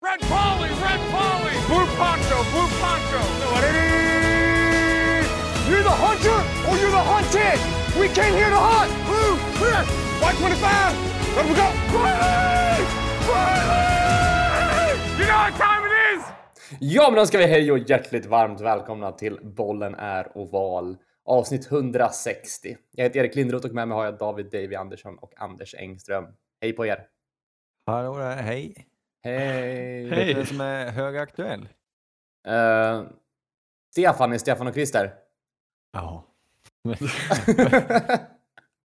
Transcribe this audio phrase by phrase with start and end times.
[0.00, 3.20] Red Polly, Red Polly, Blue Poncho, Blue Poncho.
[5.68, 7.58] You're the hunter or you're the hunted.
[8.00, 8.90] We came here to hunt.
[9.08, 9.82] Blue, clear.
[10.22, 10.94] White 25.
[11.36, 11.68] Let we go.
[11.98, 12.84] Riley!
[13.28, 14.90] Riley!
[15.18, 16.24] You know what time it is?
[16.80, 20.96] Ja, men då ska vi hej och hjärtligt varmt välkomna till Bollen är oval.
[21.24, 22.76] Avsnitt 160.
[22.92, 26.24] Jag heter Erik Lindroth och med mig har jag David Davy Andersson och Anders Engström.
[26.60, 27.06] Hej på er!
[27.86, 28.88] Hallå där, hej.
[29.28, 30.08] Hej!
[30.10, 31.68] Vet du vem som är högaktuell?
[32.48, 33.02] Eh,
[33.92, 35.14] Stefan är Stefan och Christer.
[35.92, 36.24] Ja.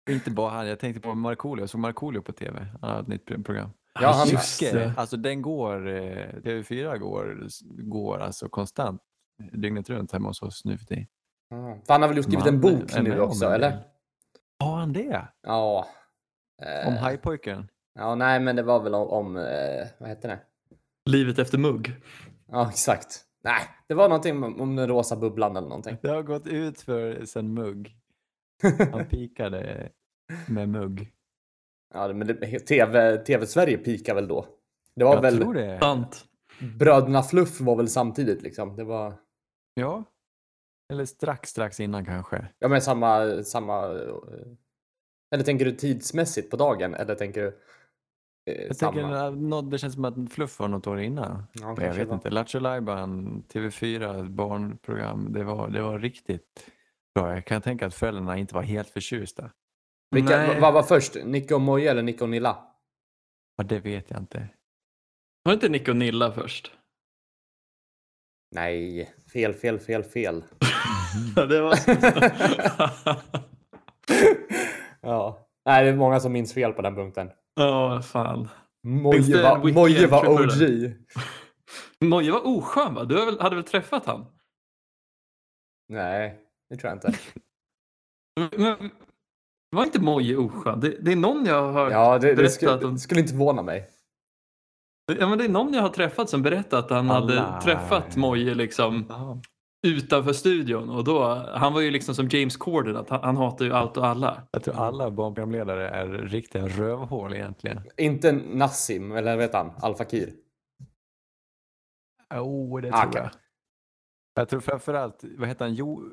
[0.09, 1.61] Inte bara han, jag tänkte på Markoolio.
[1.63, 2.67] Jag såg Markoolio på tv.
[2.81, 3.69] Han har ett nytt program.
[4.01, 7.47] Ja, han- Jyske, alltså den går, eh, TV4 går,
[7.89, 9.01] går alltså konstant
[9.51, 11.07] dygnet runt hemma hos oss nu för tiden.
[11.51, 11.81] Mm.
[11.85, 13.77] För han har väl skrivit en bok nu också, eller?
[14.59, 15.27] Har han det?
[15.41, 15.87] Ja.
[16.61, 17.67] Eh, Om hajpojken?
[17.95, 20.39] Ja, nej, men det var väl om, om eh, vad heter det?
[21.09, 21.95] Livet efter mugg.
[22.47, 23.21] Ja, exakt.
[23.43, 25.97] Nej, det var någonting om, om den rosa bubblan eller någonting.
[26.01, 27.95] Det har gått ut för sen mugg.
[28.91, 29.89] Han pikade
[30.47, 31.11] med mugg.
[31.93, 34.45] Ja, men det, TV, TV-Sverige pikar väl då?
[34.95, 35.79] Det var Jag väl tror det.
[35.79, 36.25] Sant.
[36.79, 38.75] Bröderna Fluff var väl samtidigt liksom.
[38.75, 39.13] Det var
[39.73, 40.03] Ja.
[40.93, 42.47] Eller strax, strax innan kanske.
[42.59, 43.85] ja, men samma samma.
[43.85, 44.15] eh,
[45.35, 47.59] Eller tänker du tidsmässigt på dagen eller tänker du?
[48.45, 49.29] Eh, Jag samma?
[49.29, 51.43] nå- det känns som att Fluff var något år innan.
[51.53, 52.15] Ja, jag vet var.
[52.15, 52.29] inte.
[52.29, 55.33] Lattjo Lajban, TV4, barnprogram.
[55.33, 56.69] Det var, det var riktigt
[57.15, 57.33] bra.
[57.33, 59.51] Jag kan tänka att föräldrarna inte var helt förtjusta.
[60.11, 60.59] Vilka, Nej.
[60.61, 61.15] vad- var först?
[61.25, 62.57] Nico och Moje eller Nico och Nilla?
[63.57, 64.47] Ja, det vet jag inte.
[65.43, 66.71] Var inte Nick och Nilla först?
[68.55, 70.43] Nej, fel, fel, fel, fel.
[71.35, 71.75] Ja, det var...
[75.01, 77.29] ja, nej, det är många som minns fel på den punkten.
[77.55, 78.49] Ja, fan.
[78.83, 80.93] Finns Moje var, Moje OG.
[82.09, 83.03] Moje var oskön va?
[83.03, 84.25] Du har väl- hade väl träffat han?
[85.89, 87.19] Nej, det tror jag inte.
[88.57, 88.89] Men,
[89.75, 90.79] var inte Moje oskön?
[90.79, 93.61] Det, det är någon jag har hört Ja, det, det, skulle, det skulle inte förvåna
[93.61, 93.89] mig.
[95.19, 98.15] Ja, men det är någon jag har träffat som berättat att han Alla- hade träffat
[98.15, 99.05] Moje liksom.
[99.85, 101.23] Utanför studion och då,
[101.53, 104.47] han var ju liksom som James Corden, att han, han hatar ju allt och alla.
[104.51, 107.81] Jag tror alla barnprogramledare är riktiga rövhål egentligen.
[107.97, 109.71] Inte Nassim, eller vet han?
[109.81, 110.33] Al Fakir.
[112.35, 113.21] Jo, det Ah, tror okej.
[113.23, 113.31] jag.
[114.41, 115.73] Jag tror framförallt, vad heter han?
[115.73, 116.03] Jo...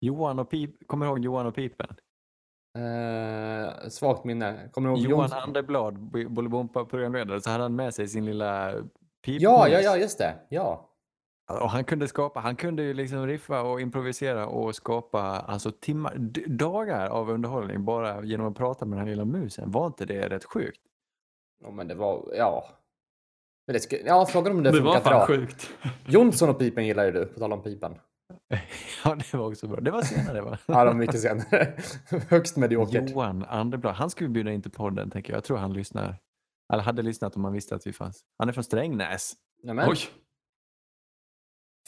[0.00, 0.86] Johan och Pip.
[0.88, 1.96] Kommer du ihåg Johan och Pipen?
[2.78, 4.68] Eh, svagt minne.
[4.72, 5.38] Kommer du ihåg Johan Jonsson?
[5.38, 8.72] Anderblad, Bo- Bolibompa-programledare, så hade han med sig sin lilla
[9.24, 9.42] pipmus.
[9.42, 10.34] Ja, ja, ja, just det.
[10.48, 10.90] Ja.
[11.46, 16.14] Och han kunde skapa, han kunde ju liksom riffa och improvisera och skapa alltså timmar,
[16.46, 19.70] dagar av underhållning bara genom att prata med den här lilla musen.
[19.70, 20.80] Var inte det rätt sjukt?
[21.64, 22.64] ja, men det var, ja.
[23.66, 25.70] Men det skulle, ja, frågan om det, Det var funkat fan sjukt.
[26.06, 27.94] Jonsson och Pipen gillar ju du, på tal om Pipen.
[29.04, 29.80] Ja, det var också bra.
[29.80, 30.58] Det var senare va?
[30.66, 31.76] Ja, de var mycket senare.
[32.28, 33.10] Högst mediokert.
[33.10, 35.36] Johan Anderblad, han skulle vi bjuda in till podden tänker jag.
[35.36, 36.16] Jag tror han lyssnar.
[36.72, 38.24] Eller hade lyssnat om han visste att vi fanns.
[38.38, 39.32] Han är från Strängnäs.
[39.62, 39.98] Nämen, Oj.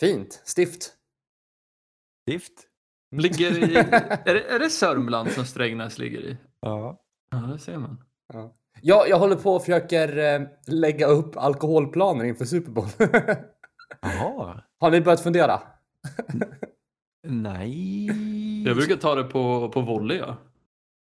[0.00, 0.42] Fint.
[0.44, 0.92] Stift.
[2.28, 2.52] Stift.
[3.16, 6.36] Ligger i, är, det, är det Sörmland som Strängnäs ligger i?
[6.60, 7.00] Ja.
[7.30, 8.04] Ja, det ser man.
[8.32, 8.54] Ja.
[8.82, 12.86] Jag, jag håller på och försöker eh, lägga upp alkoholplaner inför Super Bowl.
[14.00, 14.62] Jaha.
[14.78, 15.60] Har ni börjat fundera?
[17.26, 18.06] Nej.
[18.66, 20.18] Jag brukar ta det på, på volley.
[20.18, 20.36] Ja.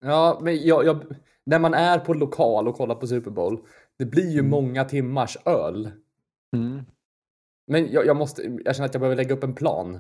[0.06, 1.04] Ja, men jag, jag,
[1.46, 3.60] när man är på lokal och kollar på Super Bowl,
[4.00, 4.50] det blir ju Mm.
[4.52, 5.92] många timmars öl.
[6.56, 6.86] Mm.
[7.72, 10.00] Men jag, jag måste, jag känner att jag behöver lägga upp en plan.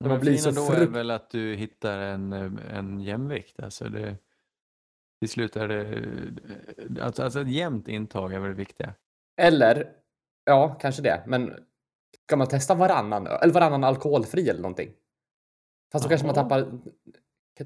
[0.00, 3.60] Men man blir så då är väl att du hittar en, en jämvikt.
[3.60, 4.16] Alltså det,
[5.20, 7.02] till slut är det...
[7.02, 8.94] Alltså, alltså ett jämnt intag är väl det viktiga.
[9.40, 9.92] Eller,
[10.44, 11.22] ja, kanske det.
[11.26, 11.54] Men
[12.26, 13.26] ska man testa varannan?
[13.26, 14.92] Eller varannan alkoholfri eller någonting?
[15.92, 16.80] Fast då kanske man tappar...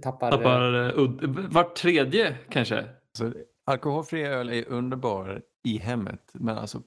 [0.03, 1.49] tappar Tappar uh.
[1.51, 2.85] Vart tredje kanske?
[3.19, 3.33] Så
[3.65, 6.31] alkoholfri öl är underbar i hemmet.
[6.33, 6.83] Men alltså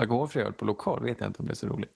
[0.00, 1.92] alkoholfri öl på lokal vet jag inte om det är så roligt.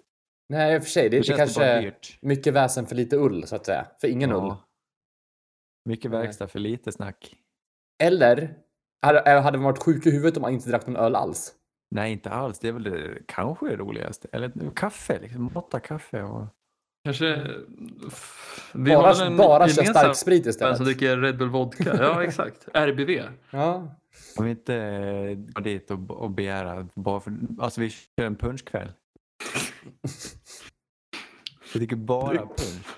[0.48, 1.08] nej, i och för sig.
[1.10, 3.86] Det, det, känns kanske är mycket väsen för lite ull, så att säga.
[4.00, 4.36] För ingen Ja.
[4.36, 4.54] ull.
[5.88, 7.36] Mycket verkstad för lite snack.
[8.02, 8.54] Eller,
[9.02, 11.52] hade, hade man varit sjuk i huvudet om man inte drack någon öl alls?
[11.90, 12.58] Nej, inte alls.
[12.58, 14.28] Det är väl det kanske det roligaste.
[14.32, 15.50] Eller kaffe, liksom.
[15.54, 16.46] Måtta kaffe och...
[17.04, 17.26] Kanske...
[18.74, 20.76] Vi har väl Bara, en bara köra gemensam stark sprit istället.
[20.76, 21.96] som dricker Red Bull Vodka.
[21.98, 22.68] Ja, exakt.
[22.74, 23.22] RBV.
[23.50, 23.94] Ja.
[24.36, 27.32] Om vi inte eh, går dit och, och begära bara för...
[27.58, 28.92] Alltså vi kör en punschkväll.
[31.72, 32.96] Vi dricker bara punsch.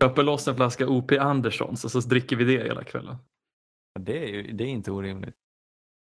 [0.00, 3.16] Köper loss en flaska OP Anderssons och så dricker vi det hela kvällen.
[4.00, 5.36] Det är, ju, det är inte orimligt.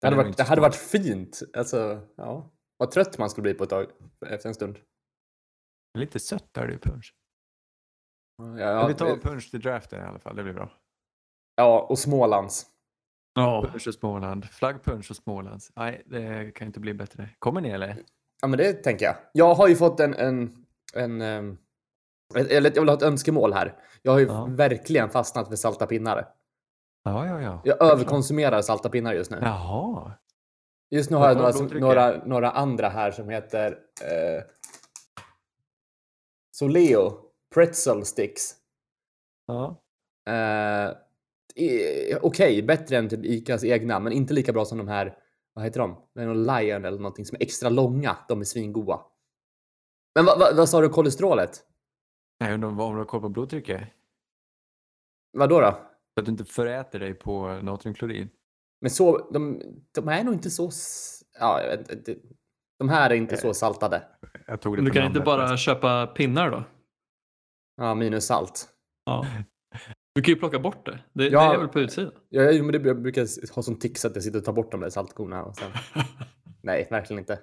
[0.00, 1.42] Det hade, är varit, inte det hade varit fint.
[1.56, 2.50] Alltså, ja.
[2.76, 3.86] Vad trött man skulle bli på ett tag
[4.26, 4.78] efter en stund.
[5.98, 7.14] Lite sött där i punch.
[8.36, 10.72] Ja, Men ja, vi tar punch till draften i alla fall, det blir bra.
[11.56, 12.66] ja och Smålands.
[13.34, 14.44] Ja, Punch och Småland.
[14.50, 15.72] Flaggpunch och Smålands.
[15.76, 17.28] Nej, det kan inte bli bättre.
[17.38, 17.96] Kommer ni eller?
[18.42, 19.16] Ja, men det tänker jag.
[19.32, 20.14] Jag har ju fått en...
[20.14, 21.58] en, en ehm,
[22.36, 23.76] eller jag vill ha ett önskemål här.
[24.02, 24.44] Jag har ju Ja.
[24.50, 26.28] verkligen fastnat för salta pinnar.
[27.04, 27.60] Ja, ja, ja.
[27.64, 29.38] Jag överkonsumerar salta pinnar just nu.
[29.42, 30.12] Jaha.
[30.90, 34.42] Just nu har jag några, som, några, några andra här som heter eh,
[36.56, 37.20] Soleo
[37.54, 38.54] Pretzel Sticks.
[39.46, 39.80] Ja.
[40.32, 40.92] Eh,
[42.20, 45.18] Okej, bättre än typ Icas egna, men inte lika bra som de här,
[45.52, 45.96] vad heter de?
[46.14, 48.16] Det är någon Lion eller någonting som är extra långa.
[48.28, 49.00] De är svingoda.
[50.14, 51.62] Men vad, vad, vad sa du kolesterolet?
[52.38, 53.88] Jag undrar om du har koll på blodtrycket?
[55.32, 55.60] Vad då?
[55.60, 55.70] då?
[56.14, 58.28] Så att du inte föräter dig på natriumklorid.
[58.80, 59.62] Men så, de,
[59.94, 60.70] de är nog inte så...
[61.40, 62.16] Ja, jag vet inte.
[62.78, 64.02] De här är inte så saltade.
[64.46, 66.64] Jag tog det du kan inte bara köpa pinnar då?
[67.76, 68.68] Ja, minus salt.
[69.04, 69.26] Ja.
[70.14, 71.00] Du kan ju plocka bort det.
[71.12, 71.48] Det, Ja.
[71.48, 72.12] det är väl på utsidan?
[72.28, 74.80] Ja, men det jag brukar ha som tics att jag sitter och tar bort de
[74.80, 75.70] där saltkorna och sen...
[76.62, 77.40] Nej, verkligen inte.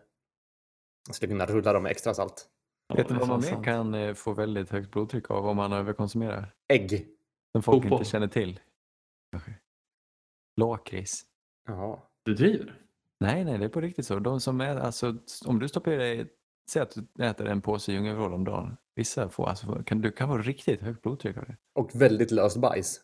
[1.07, 2.47] Jag skulle kunna rulla dem med extra salt.
[2.95, 5.73] Vet du Ja, vad man mer kan eh, få väldigt högt blodtryck av om man
[5.73, 6.53] överkonsumerar?
[6.73, 7.07] Ägg.
[7.51, 7.99] Som folk Fotboll.
[7.99, 8.59] inte känner till.
[10.57, 11.21] Lakrits.
[11.67, 11.99] Jaha.
[12.23, 12.77] Du driver?
[13.19, 14.19] Nej, nej, det är på riktigt så.
[14.19, 16.27] De som är, alltså, om du stoppar i dig,
[16.71, 18.77] säg att du äter en påse djungelvrål om dagen.
[18.95, 21.57] Vissa får, alltså, kan, du kan få riktigt högt blodtryck av det.
[21.75, 22.99] Och väldigt löst bajs.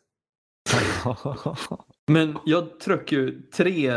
[2.08, 3.94] Men jag tryckte ju tre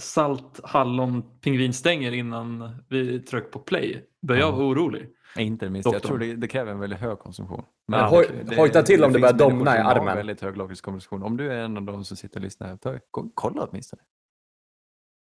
[0.00, 4.04] salt hallon pingvinstänger innan vi tryckte på play.
[4.22, 4.56] Började jag Ja.
[4.56, 5.08] vara orolig.
[5.38, 5.88] inte det minsta.
[5.88, 6.08] Jag Doktorn.
[6.08, 7.64] tror det, det kräver en väldigt hög konsumtion.
[7.86, 10.16] Ja, hoj- hojta till om det börjar domna i armen.
[10.16, 11.22] väldigt hög lakritskonsumtion.
[11.22, 12.98] Om du är en av dem som sitter och lyssnar, ta,
[13.34, 14.02] kolla åtminstone.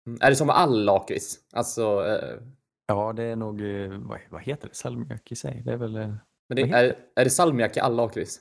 [0.06, 0.18] Mm.
[0.22, 1.38] Är det som med all lakrits?
[1.52, 2.40] Alltså, eh,
[2.86, 5.62] Ja, det är nog, eh, vad, vad heter det, salmiak i sig?
[5.64, 6.14] Det är väl, eh,
[6.48, 8.40] men det, är, är det salmiak i all lakrits?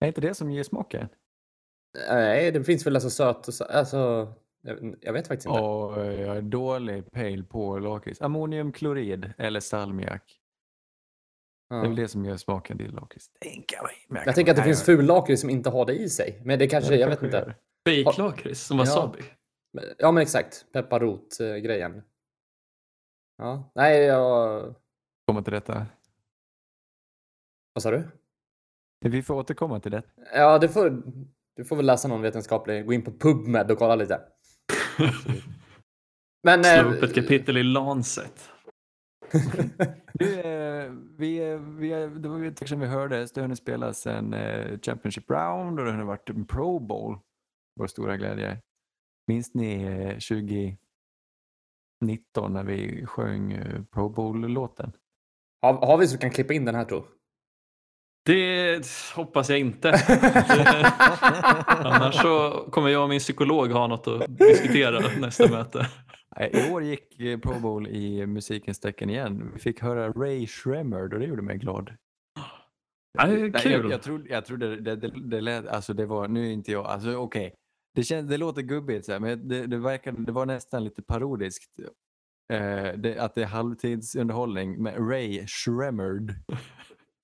[0.00, 1.08] är inte det som ger smaken?
[2.08, 4.32] Nej, det finns väl alltså sött och så, alltså,
[4.62, 5.60] jag, jag vet faktiskt inte.
[5.60, 8.22] Och eh, jag är dålig pejl på lakrits.
[8.22, 10.40] Ammoniumklorid eller salmiak.
[11.68, 11.76] Ja.
[11.76, 13.30] Det är väl det som gör smaken till lakrits.
[14.08, 16.40] Men Jag tänker att det finns ful lakrits som inte har det i sig.
[16.44, 17.36] Men det kanske, Ja, det jag vet inte.
[17.36, 17.54] gör.
[17.88, 19.22] Fejklakrits som wasabi.
[19.72, 20.66] Men- Ja, men exakt.
[20.72, 22.02] Pepparrot-grejen.
[23.36, 23.70] Ja.
[23.74, 24.74] Nej, jag...
[25.26, 25.86] Kommer till detta.
[27.72, 28.08] Vad sa du?
[29.00, 30.02] Vi får återkomma till det.
[30.34, 31.02] Ja, du får,
[31.56, 34.20] du får väl läsa någon vetenskaplig, gå in på PubMed och kolla lite.
[36.42, 38.50] Men, eh, Slå upp ett kapitel i Lancet.
[40.14, 43.32] du, eh, vi, vi, det var ett tag sedan vi hördes.
[43.32, 47.18] Du har spelat en eh, Championship Round och det har varit en Pro Bowl.
[47.80, 48.60] Vår stora glädje.
[49.26, 50.76] Minns ni 20,
[52.06, 54.92] 19 när vi sjöng eh, Pro Bowl-låten.
[55.62, 57.04] Har, har vi så vi kan klippa in den här tror
[58.24, 59.88] Det hoppas jag inte.
[61.66, 65.88] Annars så kommer jag och min psykolog ha något att diskutera nästa möte.
[66.52, 69.50] I år gick eh, Pro Bowl i musikens tecken igen.
[69.54, 71.90] Vi fick höra Ray Shremmerd och det gjorde mig glad.
[73.18, 73.72] Ja, det är kul.
[73.72, 76.72] Jag, jag trodde, jag trodde det, det, det, lät, alltså det var, nu är inte
[76.72, 77.58] jag, alltså okej, okay.
[77.94, 81.02] Det, känns, det låter gubbigt så här, men det, det, verkade, det var nästan lite
[81.02, 81.70] parodiskt.
[82.52, 86.34] Eh, det, att det är halvtidsunderhållning med Ray Shremmerd.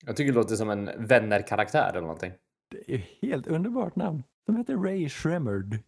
[0.05, 2.31] Jag tycker det låter som en vänner-karaktär eller någonting.
[2.71, 4.23] Det är ett helt underbart namn.
[4.47, 5.79] De heter Ray Shremmerd.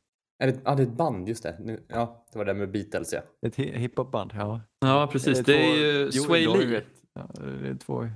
[0.44, 1.58] Är det, ja, det är ett band, just det.
[1.60, 3.22] Nu, ja, det var det med Beatles, ja.
[3.48, 4.62] Ett hi- hiphopband, ja.
[4.80, 5.40] Ja, precis.
[5.40, 6.84] är Det är två- ju Sway Lee.
[7.14, 7.30] Ja,
[7.62, 8.10] det är två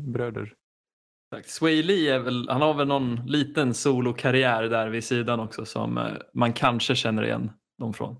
[0.00, 0.54] bröder.
[1.36, 1.50] Exakt.
[1.50, 5.98] Sway Lee är väl, han har väl någon liten solokarriär där vid sidan också som
[5.98, 8.16] eh, man kanske känner igen dem från.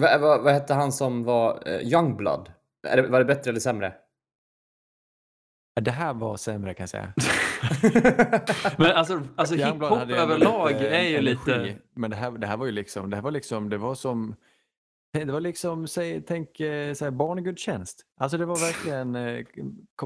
[0.00, 2.52] Va, va, vad hette han som var uh, Youngblood?
[2.86, 3.94] Är det, var det bättre eller sämre?
[5.74, 7.12] Ja, Det här var sämre kan jag säga.
[8.78, 11.78] Men alltså, alltså Youngblood hiphop överlag lite är ju energi, lite...
[11.94, 14.36] Men det här, det här var ju liksom, det här var liksom, det var som,
[15.12, 18.06] det var liksom, säg, tänk eh, så här, barnegudstjänst.
[18.16, 19.44] Alltså det var verkligen eh,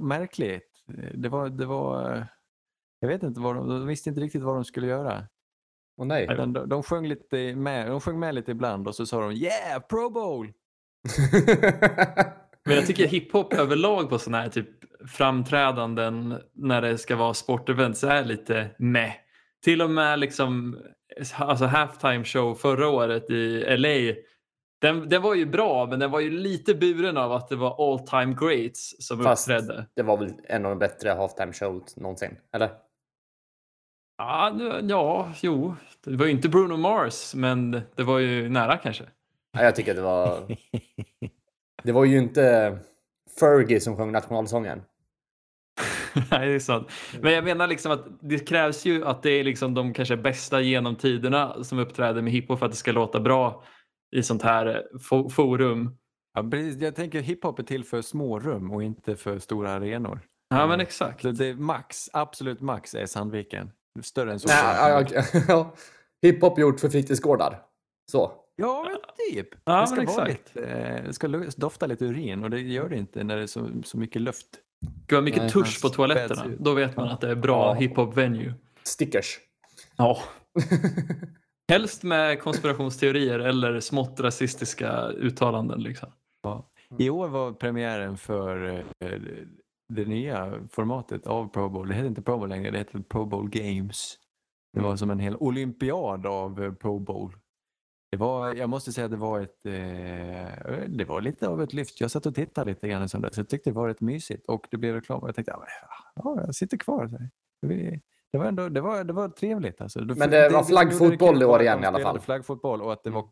[0.00, 0.77] märkligt.
[1.14, 2.25] Det var, det var, eh,
[3.00, 5.26] jag vet inte vad de, de visste inte riktigt vad de skulle göra.
[5.97, 6.26] Åh nej.
[6.26, 9.83] De, de, sjöng lite med, de sjöng med lite ibland och så sa de yeah,
[9.83, 10.47] Pro Bowl!
[12.64, 14.68] Men jag tycker hiphop överlag på sådana här typ
[15.09, 19.12] framträdanden när det ska vara sportevents är lite meh.
[19.64, 20.78] Till och med liksom
[21.37, 24.14] alltså halftime show förra året i LA.
[24.80, 27.92] Den, den var ju bra men den var ju lite buren av att det var
[27.92, 29.87] all time greats som Fast- uppträdde.
[29.94, 32.70] det var väl en av de bättre halftime shows någonsin, eller?
[34.18, 35.75] Ja, nu- ja, jo.
[36.04, 39.04] Det var ju inte Bruno Mars men det var ju nära kanske.
[39.52, 40.40] Ja, jag tycker att det var...
[41.82, 42.78] Det var ju inte
[43.40, 44.82] Fergie som sjöng nationalsången.
[46.30, 46.88] Nej, det är sant.
[47.20, 50.61] Men jag menar liksom att det krävs ju att det är liksom de kanske bästa
[50.61, 53.64] genom tiderna som uppträder med hiphop för att det ska låta bra
[54.17, 55.97] i sånt här fo- forum.
[56.35, 56.83] Ja, precis.
[56.83, 60.21] Jag tänker hiphop är till för små rum och inte för stora arenor.
[60.49, 61.23] Ja, men exakt.
[61.23, 63.71] Så det är max, absolut max är Sandviken.
[64.03, 64.49] Större än så.
[64.49, 65.75] Nej, ja, ja, ja.
[66.23, 67.62] Hiphop gjort för fritidsgårdar.
[68.12, 68.33] Så.
[68.57, 68.97] Ja, men
[69.35, 69.49] typ.
[69.65, 70.55] Ja, det, ska vara exakt.
[70.55, 73.47] lite, eh, det ska dofta lite urin och det gör det inte när det är
[73.47, 74.47] så, så mycket luft.
[75.07, 76.45] Ska vara mycket Nej, tusch på toaletterna.
[76.59, 77.75] Då vet man att det är bra Ja.
[77.75, 78.55] hiphop-venue.
[78.83, 79.38] Stickers.
[79.97, 80.19] Ja.
[81.70, 85.80] Helst med konspirationsteorier eller smått rasistiska uttalanden.
[85.80, 86.08] Liksom.
[86.98, 88.66] I år var premiären för
[88.98, 89.20] eh,
[89.88, 91.88] det nya formatet av Pro Bowl.
[91.88, 94.18] Det heter inte Pro Bowl längre, det heter Pro Bowl Games.
[94.72, 97.37] Det var som en hel olympiad av eh, Pro Bowl.
[98.10, 101.72] Det var, jag måste säga att det var ett, eh, det var lite av ett
[101.72, 102.00] lyft.
[102.00, 103.37] Jag satt och tittade lite grann i söndags.
[103.37, 105.68] Jag tyckte det var rätt mysigt och det blev reklam och jag tänkte, ja, men,
[106.25, 107.08] ja jag sitter kvar.
[107.08, 107.30] Så här.
[108.32, 109.80] Det- Det var, ändå, det var, det var trevligt.
[109.80, 109.99] Alltså.
[110.00, 112.20] Men det var flaggfotboll i år igen i alla fall.
[112.20, 113.25] Flaggfotboll och att det var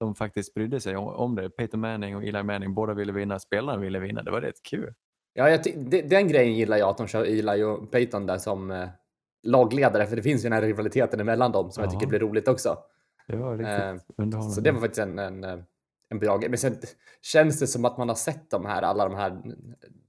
[0.00, 1.50] de faktiskt brydde sig om, det.
[1.50, 3.38] Peyton Manning och Eli Manning, båda ville vinna.
[3.38, 4.22] Spelarna ville vinna.
[4.22, 4.94] Det var rätt kul.
[5.34, 8.38] Ja, jag ty- de- den grejen gillar jag att de kör Eli och Peyton där
[8.38, 8.88] som eh,
[9.42, 10.06] lagledare.
[10.06, 11.92] För det finns ju den här rivaliteten emellan dem som jag Ja.
[11.98, 12.76] tycker blir roligt också.
[13.28, 14.54] Det var riktigt Eh, underhållande.
[14.54, 15.58] Så det var faktiskt en, en, eh,
[16.08, 16.48] en bra grej.
[16.48, 16.76] Men sen
[17.22, 19.42] känns det som att man har sett de här, alla de här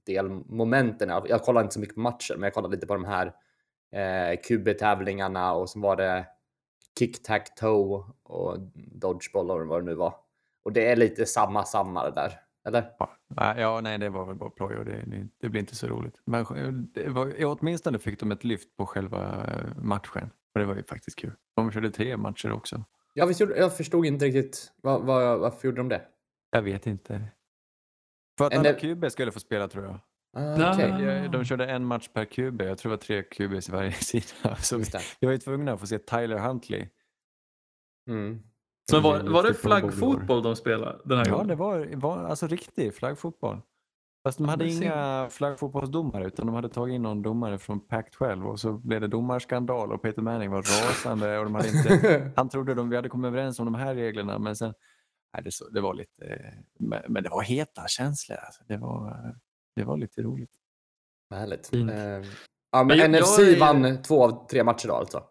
[0.06, 1.08] delmomenten.
[1.08, 3.32] Jag jag kollar inte så mycket på matcher, men jag kollar lite på de här
[3.92, 6.26] eh, QB-tävlingarna och så var det
[6.98, 10.14] kick-tack-toe och dodgeball och vad det nu var.
[10.64, 12.40] Och det är lite samma, samma det där.
[12.66, 12.90] Eller?
[13.36, 15.86] Ja, ja, nej, det var väl bara ploj och det, det, det blir inte så
[15.86, 16.20] roligt.
[16.24, 16.44] Men
[16.94, 20.30] det var, åtminstone fick de ett lyft på själva eh, matchen.
[20.54, 21.32] Och det var ju faktiskt kul.
[21.56, 22.84] De körde tre matcher också.
[23.14, 26.02] Jag, visst, jag förstod inte riktigt vad, vad, varför gjorde de det.
[26.50, 27.28] Jag vet inte.
[28.38, 29.98] För att alla QB skulle få spela tror jag.
[30.34, 30.80] Ah.
[30.80, 32.62] Jag- De körde en match per QB.
[32.62, 34.56] Jag tror det var tre QBs i varje sida.
[34.56, 35.00] Så det.
[35.20, 36.88] jag var ju tvungen att få se Tyler Huntley.
[38.10, 38.42] Mm.
[38.92, 39.52] Men var, var det år.
[39.54, 41.48] flaggfotboll de spelade den här Ja, gången?
[41.48, 43.60] det var, var alltså riktig flaggfotboll.
[44.26, 48.60] Fast de hade inga flaggfotbollsdomare utan de hade tagit in någon domare från Pac-12 och
[48.60, 52.74] så blev det domarskandal och Peter Manning var rasande och de hade inte, han trodde
[52.74, 54.74] de, vi hade kommit överens om de här reglerna men sen,
[55.34, 58.38] nej, det, så, det var lite, men, men det var heta känslor.
[58.38, 58.62] Alltså.
[58.68, 59.34] Det, var,
[59.76, 60.50] det var lite roligt.
[61.34, 61.66] Härligt.
[61.66, 61.90] Fint.
[61.90, 61.98] Eh,
[62.72, 65.24] ja, men Men NFC jag vann två av tre matcher då alltså.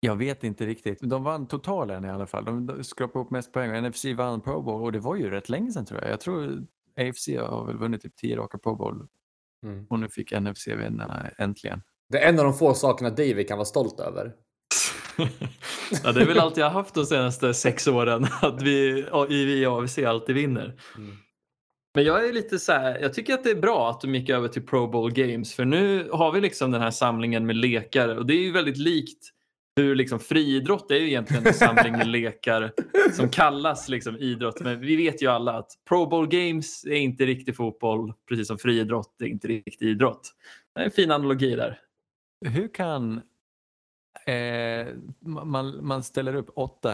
[0.00, 0.98] Jag vet inte riktigt.
[1.00, 2.44] De vann totalen i alla fall.
[2.44, 5.72] De skrapade upp mest poäng NFC vann Pro Bowl och det var ju rätt länge
[5.72, 6.10] sedan tror jag.
[6.10, 6.66] Jag tror
[6.96, 9.08] AFC har väl vunnit typ 10 raka Pro Bowl
[9.64, 9.86] Mm.
[9.90, 11.82] och nu fick NFC vinna äntligen.
[12.08, 14.34] Det är en av de få sakerna David kan vara stolt över.
[16.04, 18.26] ja, det är väl allt jag har haft de senaste sex åren.
[18.42, 20.80] Att vi i AFC alltid vinner.
[20.96, 21.16] Mm.
[21.94, 24.30] Men jag är lite så här, jag tycker att det är bra att de gick
[24.30, 28.16] över till Pro Bowl Games för nu har vi liksom den här samlingen med lekar
[28.16, 29.32] och det är ju väldigt likt
[29.76, 32.72] hur liksom friidrott är ju egentligen en samling med lekar
[33.12, 34.60] som kallas liksom idrott.
[34.60, 38.58] Men vi vet ju alla att Pro Bowl Games är inte riktig fotboll precis som
[38.58, 40.32] friidrott är inte riktig idrott.
[40.74, 41.78] Det är en fin analogi där.
[42.46, 43.20] Hur kan
[44.26, 44.86] eh,
[45.20, 46.92] man, man ställer upp åtta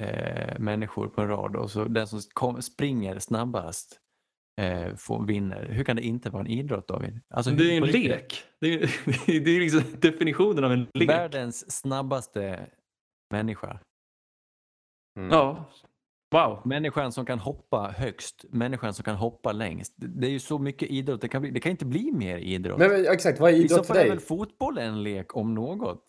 [0.00, 4.00] eh, människor på en rad och så den som kom, springer snabbast
[4.60, 5.66] eh, får, vinner.
[5.68, 7.20] Hur kan det inte vara en idrott David?
[7.28, 8.44] Alltså, Det är en lek.
[8.60, 8.78] Det är,
[9.40, 11.08] det är liksom definitionen av en lek.
[11.08, 12.66] Världens snabbaste
[13.30, 13.80] människa.
[15.18, 15.30] Mm.
[15.30, 15.70] Ja.
[16.34, 16.62] Wow.
[16.64, 19.94] Människan som kan hoppa högst, människan som kan hoppa längst.
[19.96, 22.78] Det, är ju så mycket idrott, det kan, bli, det kan inte bli mer idrott.
[22.78, 25.54] Men, men exakt, vad är I så idrott fall är väl fotboll en lek om
[25.54, 26.04] något.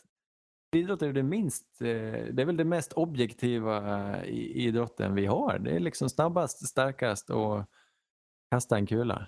[0.75, 1.88] Idrott är ju det minst, eh,
[2.32, 3.78] det är väl det mest objektiva
[4.18, 5.60] eh, i idrotten vi har.
[5.60, 7.66] Det är liksom snabbast, starkast och
[8.51, 9.28] kasta en kula.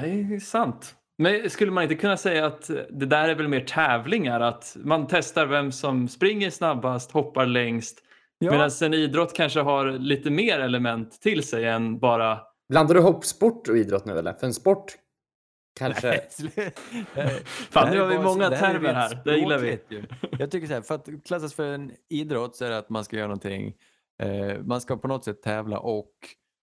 [0.00, 0.96] Det är sant.
[1.18, 4.40] Men skulle man inte kunna säga att det där är väl mer tävlingar?
[4.40, 8.02] Att man testar vem som springer snabbast, hoppar längst.
[8.40, 12.40] Medan en idrott kanske har lite mer element till sig än bara...
[12.68, 14.32] Blandar du ihop sport och idrott nu eller?
[14.32, 14.96] För en sport
[15.74, 16.20] kanske...
[17.70, 19.22] Fan, nu har vi många termer här.
[19.24, 19.78] Det gillar vi.
[19.88, 20.04] Ju.
[20.38, 23.04] Jag tycker så här, för att klassas för en idrott så är det att man
[23.04, 23.74] ska göra någonting.
[24.22, 26.12] Eh, man ska på något sätt tävla och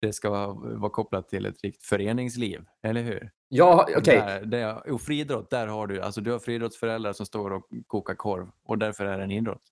[0.01, 3.31] det ska vara, vara kopplat till ett rikt föreningsliv, eller hur?
[3.49, 4.17] Ja, okej.
[4.19, 8.15] Där, där, och friidrott, där har du, alltså du har friidrottsföräldrar som står och kokar
[8.15, 9.63] korv och därför är det en idrott.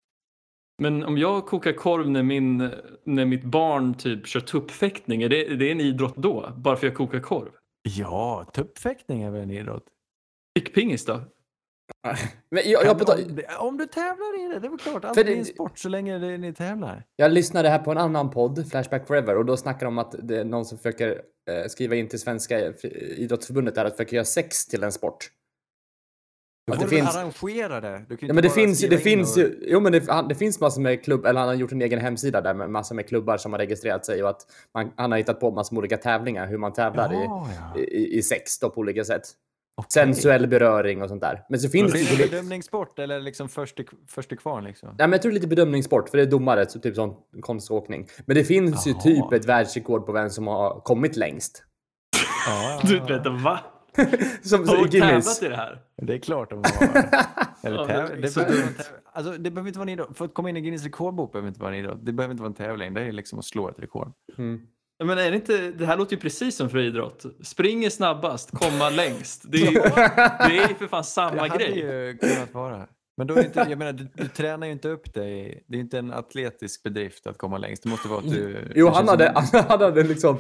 [0.79, 2.71] Men om jag kokar korv när, min,
[3.05, 6.53] när mitt barn typ kör tuppfäktning, är det, är det en idrott då?
[6.57, 7.51] Bara för att jag kokar korv?
[7.83, 9.85] Ja, tuppfäktning är väl en idrott?
[10.59, 11.13] Fickpingis då?
[12.51, 15.05] Men jag, jag, ta- om, om du tävlar i det, det är väl klart.
[15.05, 17.05] Allt är en sport så länge det, ni tävlar.
[17.17, 20.15] jag lyssnade här på en annan podd, Flashback Forever, och då snackar de om att
[20.23, 24.17] det är någon som försöker eh, skriva in till Svenska fri- idrottsförbundet där att försöka
[24.17, 25.31] göra sex till en sport.
[26.67, 28.05] Då får det du finns- arrangera det.
[28.09, 30.09] Du kan ju Ja, men det finns, ju- det finns och- ju, jo men det,
[30.11, 32.71] han, det finns massor med klubb, eller han har gjort en egen hemsida där med
[32.71, 34.41] massor med klubbar som har registrerat sig och att
[34.75, 37.81] man, han har hittat på massor med olika tävlingar, hur man tävlar Ja, ja.
[37.81, 39.23] i, i, i sex då på olika sätt.
[39.77, 39.89] Okej.
[39.93, 41.43] Sensuell beröring och sånt där.
[41.49, 42.17] Men så finns det Blir ju...
[42.17, 44.89] det bedömningssport eller liksom först till, först till kvarn liksom?
[44.89, 47.17] Nej, men jag tror det är lite bedömningssport, för det är domare, så typ som
[47.41, 48.09] konståkning.
[48.27, 49.01] Men det finns ju Jaha.
[49.01, 51.65] typ ett världsrekord på vem som har kommit längst.
[52.47, 53.61] Ja, Du vet, va?
[54.43, 55.39] Som Har Guinness.
[55.39, 55.81] tävlat i det här?
[55.97, 56.65] Det är klart de har.
[57.63, 58.69] Eller Ja, täv- det är det, så behöver
[59.13, 60.19] alltså, det behöver inte vara en idrott.
[60.19, 61.99] För att komma in i Guinness rekordbok behöver inte vara en idrott.
[62.03, 62.95] Det behöver inte vara en tävling.
[62.95, 64.13] Det är liksom att slå ett rekord.
[64.39, 64.61] Mm.
[64.99, 67.25] Ja, Men är det inte, det här låter ju precis som friidrott.
[67.43, 69.43] Springer snabbast, komma längst.
[69.53, 69.73] Det är ju,
[70.49, 71.79] det är för fan samma det hade grej.
[71.79, 72.87] ju kunnat vara.
[73.23, 75.65] Men då är inte, jag menar, du, du tränar ju inte upp dig.
[75.67, 77.83] Det är inte en atletisk bedrift att komma längst.
[77.83, 78.73] Det måste vara att du...
[78.75, 80.37] Jo, han hade, som- han hade liksom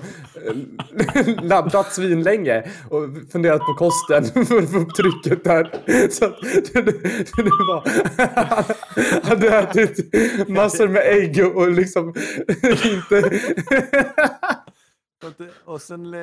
[1.14, 5.70] eh, laddat svinlänge och funderat på kosten för att få upp trycket där.
[6.10, 6.40] Så att
[6.72, 6.92] det, det,
[7.36, 7.88] det var...
[9.22, 12.14] Han hade ätit massor med ägg och, liksom
[12.84, 13.40] inte...
[15.64, 16.14] Och sen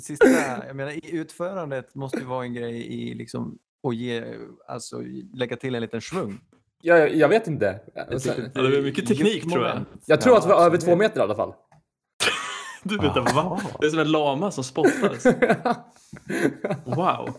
[0.00, 0.26] sista,
[0.66, 4.24] jag menar utförandet måste ju vara en grej i liksom att ge,
[4.68, 5.02] alltså
[5.34, 6.38] lägga till en liten svung.
[6.82, 7.80] Jag, jag vet inte.
[8.12, 9.84] Och sen- litet, Ja, det är eh, mycket teknik, tror jag.
[10.06, 11.54] Jag tror att det var över två meter i alla fall.
[12.82, 13.24] Du vet, va?
[13.34, 13.60] Jaha.
[13.80, 15.24] Det är som en lama som spottas.
[16.84, 17.34] Wow.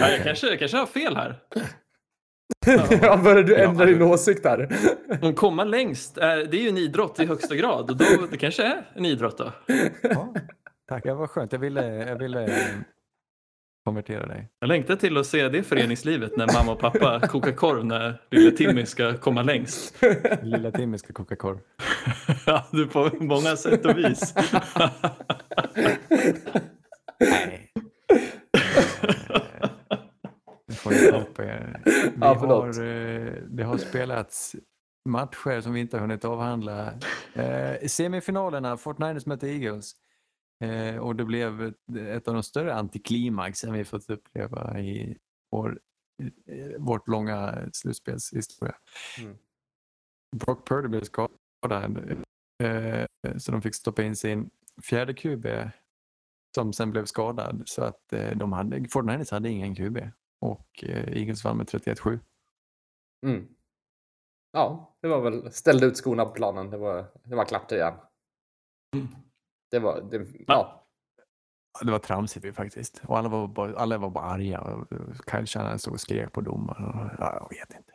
[0.00, 1.40] Ja, jag, kanske, jag kanske har fel här.
[3.02, 3.90] Ja, börjar du ändra Ja.
[3.92, 4.76] din åsikt här?
[5.22, 7.90] Om komma längst, är, det är ju en idrott i högsta grad.
[7.90, 9.52] Och då, det kanske är en idrott då.
[10.02, 10.34] Ja,
[10.88, 11.52] tack, det var skönt.
[11.52, 12.50] Jag ville, jag ville eh,
[13.84, 14.48] konvertera dig.
[14.60, 18.50] Jag längtar till att se det föreningslivet när mamma och pappa kokar korv när lille
[18.50, 20.02] Timmy ska komma längst.
[20.42, 21.58] Lilla Timmy ska koka korv.
[22.46, 24.34] Ja, du på många sätt och vis.
[27.20, 27.70] Nej.
[30.68, 31.80] Nu får ni på er.
[31.84, 34.56] Vi Ja, har, eh, det har spelats
[35.08, 36.92] matcher som vi inte har hunnit avhandla.
[37.34, 39.92] Eh, semifinalerna, Fortniners mötte Eagles.
[40.64, 45.18] Eh, och det blev ett, ett av de större antiklimaxen vi fått uppleva i
[45.50, 45.78] vår,
[46.78, 48.76] vårt långa slutspelshistoria.
[49.20, 49.36] Mm.
[50.36, 52.24] Brock Purdy blev skadad
[52.62, 53.06] eh,
[53.38, 54.50] så de fick stoppa in sin
[54.82, 55.46] fjärde QB
[56.54, 57.62] som sen blev skadad.
[57.66, 59.98] Så att eh, de hade, 49ers hade ingen QB
[60.40, 62.20] och eh, Eagles vann med 31-7.
[63.26, 63.48] Mm.
[64.52, 66.70] Ja, det var väl ställde ut skorna på planen.
[66.70, 67.94] Det var, det var klart igen.
[69.74, 70.86] Det var, det, ja.
[71.84, 73.02] Det var tramsigt faktiskt.
[73.06, 74.86] Och alla var bara, alla var bara arga.
[75.30, 76.84] Kyle Shanahan stod och skrek på domaren.
[76.84, 77.92] och- Ja, jag vet inte.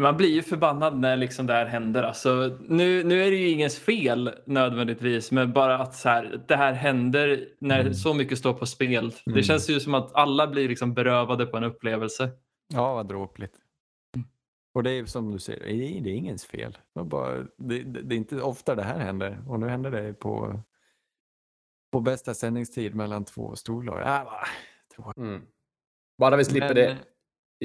[0.00, 2.02] Man blir ju förbannad när liksom det här händer.
[2.02, 6.56] Alltså, nu, nu är det ju ingens fel nödvändigtvis, men bara att så här, det
[6.56, 7.94] här händer när Mm.
[7.94, 8.98] så mycket står på spel.
[9.26, 9.36] Mm.
[9.36, 12.30] Det känns ju som att alla blir liksom berövade på en upplevelse.
[12.74, 13.54] Ja, vad dråpligt.
[14.74, 16.72] Och det är som du säger, det är, det är ingens fel.
[16.72, 19.38] Det, var bara, det, det, det är inte ofta det här händer.
[19.48, 20.60] Och nu händer det på,
[21.92, 24.00] på bästa sändningstid mellan två storlag.
[24.00, 24.32] Äh,
[24.94, 25.16] tråkigt.
[25.16, 25.46] Mm.
[26.18, 26.98] Bara vi slipper Men- det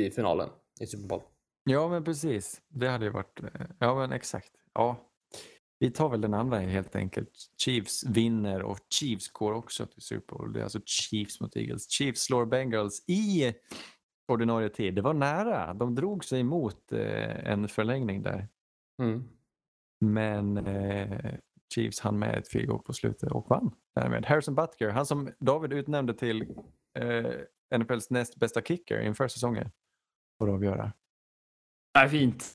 [0.01, 1.21] i finalen i Super Bowl.
[1.63, 2.61] Ja, men precis.
[2.67, 3.39] Det hade ju varit...
[3.43, 4.51] eh, Ja, men exakt.
[4.73, 4.95] Ja.
[5.79, 7.31] Vi tar väl den andra helt enkelt.
[7.61, 10.53] Chiefs vinner och Chiefs går också till Super Bowl.
[10.53, 11.89] Det är alltså Chiefs mot Eagles.
[11.89, 13.53] Chiefs slår Bengals i
[14.31, 14.95] ordinarie tid.
[14.95, 15.73] Det var nära.
[15.73, 18.47] De drog sig emot eh, en förlängning där.
[19.01, 19.23] Mm.
[20.05, 21.33] Men eh,
[21.73, 24.25] Chiefs hann med ett goal på slutet och vann därmed.
[24.25, 26.41] Harrison Butker, han som David utnämnde till
[26.99, 29.71] eh, NFLs näst bästa kicker inför säsongen.
[30.39, 30.91] Får avgöra.
[31.95, 32.53] Nej, fint.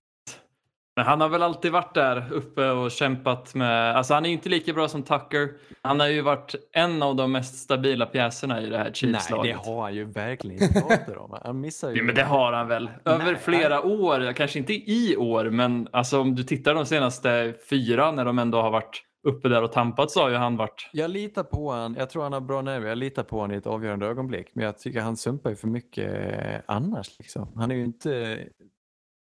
[0.97, 3.97] Men han har väl alltid varit där uppe och kämpat med...
[3.97, 5.53] Alltså han är ju inte lika bra som Tucker.
[5.83, 9.57] Han har ju varit en av de mest stabila pjäserna i det här Nej, Chiefs-laget.
[9.57, 11.19] det har han ju verkligen inte.
[11.45, 11.97] Han missar ju...
[11.97, 12.91] Ja, men det har han väl.
[13.05, 13.37] Över Nej.
[13.37, 18.25] flera år, kanske inte i år, men alltså om du tittar de senaste fyra när
[18.25, 20.91] de ändå har varit uppe där och tampat så har ju han varit...
[20.93, 21.95] Jag litar på han.
[21.95, 22.89] Jag tror han har bra nerver.
[22.89, 24.55] Jag litar på han i ett avgörande ögonblick.
[24.55, 27.19] Men jag tycker han sumpar ju för mycket eh, annars.
[27.19, 27.49] Liksom.
[27.57, 28.39] Han är ju inte,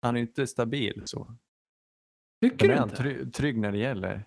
[0.02, 1.36] han är inte stabil så.
[2.42, 2.96] Tycker Men du inte?
[2.96, 4.24] try- trygg när det gäller?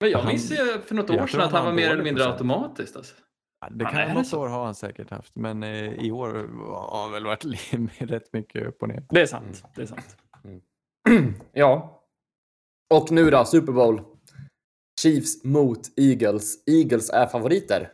[0.00, 2.04] Men jag Han- minns ju för något år sedan att han han var mer eller
[2.04, 2.32] mindre procent.
[2.40, 2.96] automatiskt.
[2.96, 3.14] Alltså.
[3.60, 4.40] Ja, Det kan något så.
[4.42, 5.36] år har han säkert haft.
[5.36, 6.28] Men eh, i år
[6.92, 7.44] har han väl varit
[8.10, 9.06] rätt mycket upp och ner.
[9.08, 9.64] Det är sant.
[9.74, 10.16] Det är sant.
[11.52, 12.02] ja.
[12.94, 14.00] Och nu då, Super Bowl.
[15.06, 16.68] Chiefs mot Eagles.
[16.68, 17.92] Eagles är favoriter.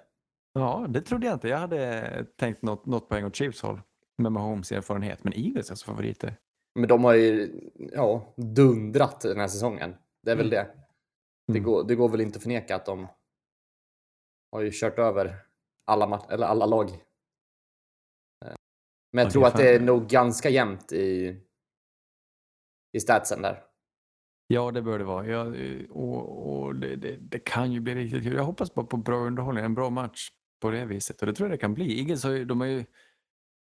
[0.53, 1.49] Ja, det trodde jag inte.
[1.49, 3.81] Jag hade tänkt något, något poäng åt Chiefs håll
[4.19, 5.25] med Mahomes erfarenhet.
[5.25, 6.37] Men Eagles är alltså favoriter.
[6.75, 7.61] Men de har ju
[7.93, 9.95] ja, dundrat den här säsongen.
[10.23, 10.75] Det är väl det.
[11.47, 11.63] Det, Mm.
[11.63, 13.07] går, det går väl inte att förneka att de
[14.53, 15.37] har ju kört över
[15.87, 16.91] alla, eller alla lag.
[16.91, 16.95] Eh,
[19.13, 21.41] Men jag Ja, tror att det är nog ganska jämnt i,
[22.93, 23.65] i statsen där.
[24.53, 25.27] Ja, det bör det vara.
[25.27, 25.53] Ja,
[25.91, 28.37] och och det, det, det kan ju bli riktigt kul.
[28.37, 30.29] Jag hoppas bara på bra underhållning, en bra match
[30.61, 31.21] på det viset.
[31.21, 31.99] Och det tror jag det kan bli.
[31.99, 32.79] Eagles har ju, de har ju,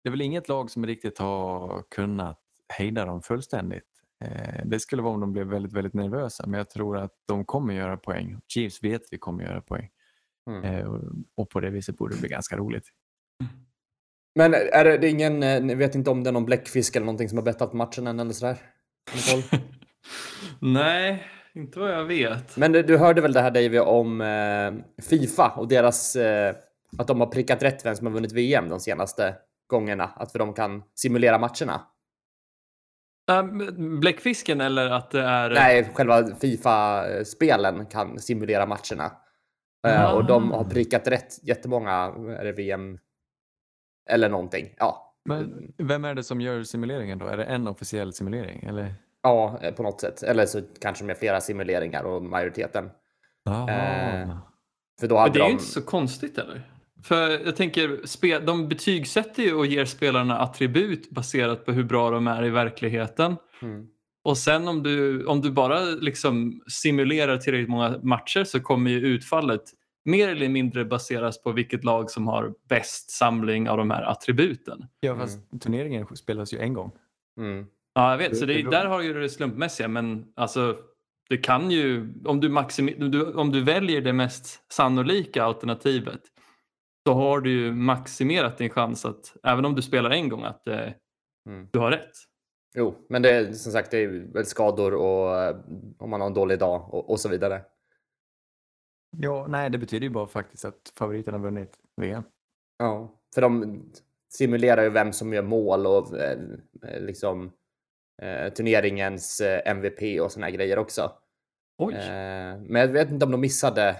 [0.02, 3.88] det är väl inget lag som riktigt har kunnat hejda dem fullständigt.
[4.24, 6.46] Eh, det skulle vara om de blev väldigt, väldigt nervösa.
[6.46, 8.40] Men jag tror att de kommer göra poäng.
[8.48, 9.90] Chiefs vet vi kommer göra poäng.
[10.50, 10.64] Mm.
[10.64, 11.00] Eh, och,
[11.36, 12.84] och på det viset borde det bli ganska roligt.
[14.34, 16.96] Men är det, det är ingen, eh, ni vet inte om det är någon bläckfisk
[16.96, 18.58] eller någonting som har bettat matchen än eller sådär?
[20.58, 22.56] Nej, inte vad jag vet.
[22.56, 26.54] Men du, du hörde väl det här Davy om eh, Fifa och deras eh,
[26.98, 29.34] att de har prickat rätt vem som har vunnit VM de senaste
[29.66, 30.04] gångerna.
[30.04, 31.80] Att för de kan simulera matcherna.
[34.00, 35.50] Bläckfisken eller att det är...
[35.50, 39.12] Nej, själva Fifa-spelen kan simulera matcherna.
[39.86, 41.92] Eh, och de har prickat rätt jättemånga
[42.38, 42.98] är det VM
[44.10, 44.74] eller någonting.
[44.78, 47.26] Ja, Men vem är det som gör simuleringen då?
[47.26, 48.62] Är det en officiell simulering?
[48.62, 48.94] Eller?
[49.22, 50.22] Ja eh, på något sätt.
[50.22, 52.84] Eller så kanske med flera simuleringar och majoriteten.
[53.48, 54.36] Eh,
[55.00, 55.52] För då Men hade det är ju de...
[55.52, 56.68] inte så konstigt eller?
[57.04, 62.26] För jag tänker, de betygsätter ju och ger spelarna attribut baserat på hur bra de
[62.26, 63.36] är i verkligheten.
[63.62, 63.86] Mm.
[64.24, 68.98] Och sen om du, om du bara liksom simulerar tillräckligt många matcher så kommer ju
[68.98, 69.62] utfallet
[70.04, 74.86] mer eller mindre baseras på vilket lag som har bäst samling av de här attributen.
[75.00, 76.92] Ja, fast turneringen spelas ju en gång.
[77.38, 77.66] Mm.
[77.94, 78.36] Ja, jag vet.
[78.36, 79.88] Så Det- där har ju det slumpmässiga.
[79.88, 80.76] Men alltså,
[81.28, 86.20] det kan ju, om du, maximi, du, om du väljer det mest sannolika alternativet
[87.06, 90.68] så har du ju maximerat din chans att, även om du spelar en gång, att
[90.68, 90.88] eh,
[91.48, 91.68] Mm.
[91.72, 92.10] du har rätt.
[92.74, 95.56] Jo, men det är som sagt det är väl skador och eh,
[95.98, 97.62] om man har en dålig dag och, och så vidare.
[99.16, 102.22] Ja, nej, det betyder ju bara faktiskt att favoriten har vunnit VM.
[102.78, 103.82] Ja, för de
[104.28, 106.38] simulerar ju vem som gör mål och eh,
[107.00, 107.50] liksom eh,
[108.56, 111.12] turneringens eh, MVP och såna här grejer också.
[111.78, 113.96] Oj, Eh, men jag vet inte om de missade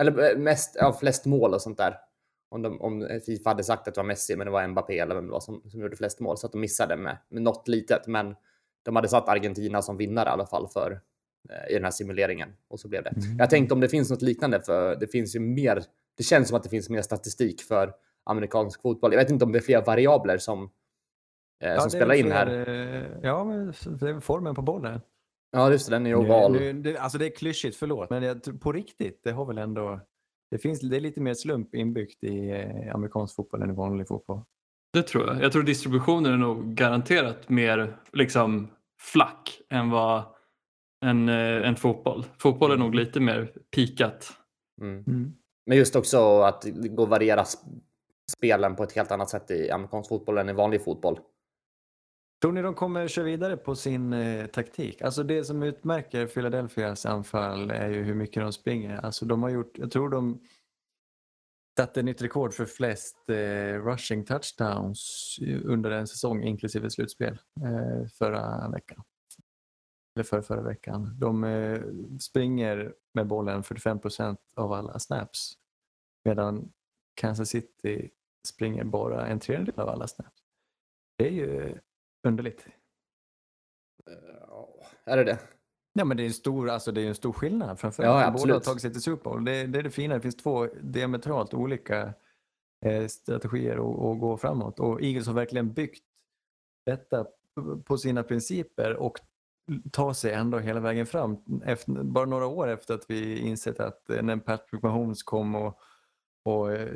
[0.00, 1.96] eller eh, mest, ja, flest mål och sånt där.
[2.50, 5.14] Om, de, om Fifa hade sagt att det var Messi, men det var Mbappé eller
[5.14, 7.68] vem det var som, som gjorde flest mål så att de missade med, med något
[7.68, 8.06] litet.
[8.06, 8.34] Men
[8.84, 11.00] de hade satt Argentina som vinnare i alla fall för
[11.50, 13.10] eh, i den här simuleringen och så blev det.
[13.10, 13.38] Mm.
[13.38, 15.84] Jag tänkte om det finns något liknande för det finns ju mer.
[16.16, 17.92] Det känns som att det finns mer statistik för
[18.24, 19.12] amerikansk fotboll.
[19.12, 20.70] Jag vet inte om det är fler variabler som
[21.64, 22.68] eh, som det är spelar in här.
[22.68, 23.66] eh, Ja, men
[24.00, 25.00] det är formen på bollen.
[25.50, 26.52] Ja, just det, den är ju Nu- oval.
[26.52, 28.10] nu- det, alltså det är klyschigt, förlåt.
[28.10, 30.00] Men jag, tror- på riktigt, det har väl ändå...
[30.50, 34.08] Det, finns, det är lite mer slump inbyggt i eh, amerikansk fotboll än i vanlig
[34.08, 34.40] fotboll.
[34.92, 35.42] det tror jag.
[35.42, 38.68] Jag tror distributionen är nog garanterat mer liksom
[39.00, 40.22] flack än vad
[41.04, 42.24] en, eh, en fotboll.
[42.38, 44.32] Fotboll är nog lite mer pikat.
[44.80, 45.04] Mm.
[45.66, 47.80] Men just också att det går att variera sp-
[48.36, 51.18] spelen på ett helt annat sätt i amerikansk fotboll än i vanlig fotboll.
[52.40, 55.02] Tror ni de kommer köra vidare på sin eh, taktik?
[55.02, 58.96] Alltså det som utmärker Philadelphias anfall är ju hur mycket de springer.
[58.96, 60.40] Alltså de har gjort, jag tror de
[61.78, 68.68] satte nytt rekord för flest eh, rushing touchdowns under en säsong inklusive slutspel eh, förra
[68.68, 69.02] veckan.
[70.16, 71.16] Eller för förra veckan.
[71.18, 71.80] De eh,
[72.20, 75.52] springer med bollen 45 procent av alla snaps
[76.24, 76.72] medan
[77.14, 78.10] Kansas City
[78.48, 80.42] springer bara en tredjedel av alla snaps.
[81.18, 81.78] Det är ju
[82.22, 82.66] underligt.
[84.48, 85.38] Ja, Är det det?
[85.92, 87.80] Ja, men det är en stor, alltså det är en stor skillnad.
[87.80, 89.44] Framförallt Ja, båda har tagit sig till Super Bowl.
[89.44, 90.14] Det, det är det fina.
[90.14, 92.14] Det finns två diametralt olika
[92.86, 94.80] eh, strategier att, gå framåt.
[94.80, 96.04] Och Eagles har verkligen byggt
[96.86, 97.26] detta
[97.84, 99.18] på sina principer och
[99.92, 101.36] ta sig ändå hela vägen fram.
[101.64, 105.80] Efter, bara några år efter att vi insett att eh, när Patrick Mahomes kom och,
[106.44, 106.88] och eh,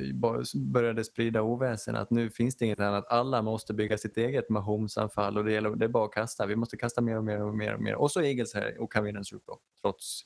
[0.55, 3.07] började sprida oväsen att nu finns det inget annat.
[3.09, 6.47] Alla måste bygga sitt eget Mahomes-anfall och det, gäller, det är bara att kasta.
[6.47, 7.95] Vi måste kasta mer och mer och mer och mer.
[7.95, 10.23] Och så Eagles här och kan vinna en Super Bowl trots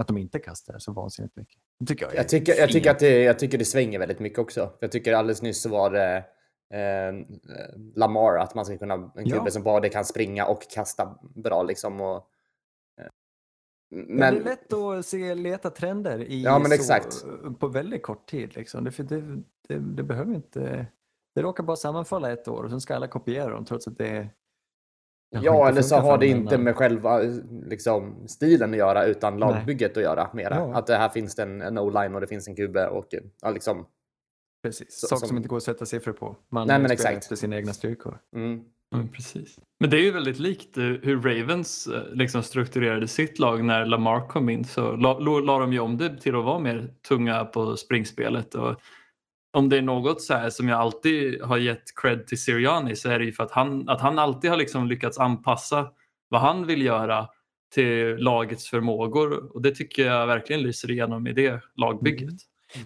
[0.00, 1.56] att de inte kastar så vansinnigt mycket.
[1.80, 4.38] Det tycker jag, Jag tycker, jag, tycker att det, jag tycker det svänger väldigt mycket
[4.38, 4.72] också.
[4.80, 6.16] Jag tycker alldeles nyss så var det
[6.74, 7.26] eh,
[7.94, 9.36] Lamar, att man ska kunna en Ja.
[9.36, 12.00] gubbe som både kan springa och kasta bra liksom.
[12.00, 12.22] Och, eh,
[13.90, 17.24] Men, det är lätt att se, leta trender i Ja, men så, exakt.
[17.58, 18.56] på väldigt kort tid.
[18.56, 18.84] Liksom.
[18.84, 19.20] Det, det,
[19.68, 20.86] det, det behöver inte...
[21.34, 24.28] Det råkar bara sammanfalla ett år och sen ska alla kopiera dem trots att det
[25.32, 27.20] kanske ja, eller så har det inte med själva
[27.66, 29.40] liksom, stilen att göra utan Nej.
[29.40, 30.54] lagbygget att göra mera.
[30.54, 30.74] Ja.
[30.74, 33.06] Att det här finns det en, en o-line och det finns en QB och
[33.42, 33.86] ja, liksom,
[34.62, 35.00] Precis.
[35.00, 35.28] Saker som...
[35.28, 36.36] som- inte går att sätta siffror på.
[36.48, 37.16] Man Nej, men exakt.
[37.16, 38.18] efter sina egna styrkor.
[38.36, 38.64] Mm.
[38.94, 39.58] Mm, precis.
[39.80, 43.86] Men det är ju väldigt likt eh, hur Ravens eh, liksom strukturerade sitt lag när
[43.86, 44.64] Lamar kom in.
[44.64, 48.54] Så la, la, la de ju om det till att vara mer tunga på springspelet.
[48.54, 48.80] Och
[49.52, 53.08] om det är något så här som jag alltid har gett cred till Sirianni så
[53.08, 55.90] är det ju för att han, att han alltid har liksom lyckats anpassa
[56.28, 57.28] vad han vill göra
[57.74, 59.56] till lagets förmågor.
[59.56, 62.34] Och det tycker jag verkligen lyser igenom i det lagbygget.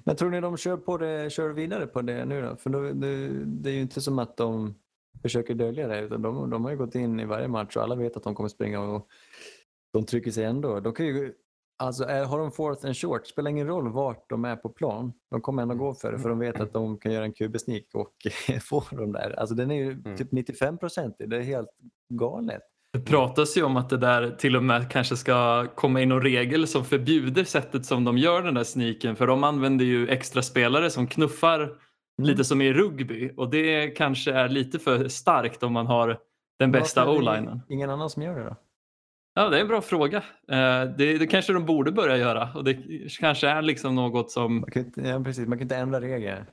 [0.04, 2.56] Men tror ni de kör, på det, kör vidare på det nu då?
[2.56, 4.74] För då, det, det är ju inte som att de
[5.22, 7.94] försöker dölja det utan de, de har ju gått in i varje match och alla
[7.94, 9.06] vet att de kommer springa och
[9.92, 10.80] de trycker sig ändå.
[10.80, 11.32] De kan ju,
[11.78, 15.12] alltså är, har de fourth and short, spelar ingen roll vart de är på plan.
[15.30, 17.84] De kommer ändå gå för det för de vet att de kan göra en QB-sneak
[17.94, 18.14] och
[18.62, 19.34] få dem där.
[19.40, 20.16] Alltså den är ju Mm.
[20.16, 21.70] typ 95 procent, det är helt
[22.08, 22.62] galet.
[22.92, 26.22] Det pratas ju om att det där till och med kanske ska komma in någon
[26.22, 30.42] regel som förbjuder sättet som de gör den där sneaken för de använder ju extra
[30.42, 31.72] spelare som knuffar
[32.26, 36.18] lite som i rugby och det kanske är lite för starkt om man har
[36.58, 37.60] den bästa o-linen.
[37.68, 38.56] Ingen annan som gör det då?
[39.34, 40.16] Ja, det är en bra fråga.
[40.52, 42.78] Eh, Det, det kanske de borde börja göra och det
[43.20, 44.60] kanske är liksom något som...
[44.60, 46.46] Man kan inte, ja, precis, man kan inte ändra regler.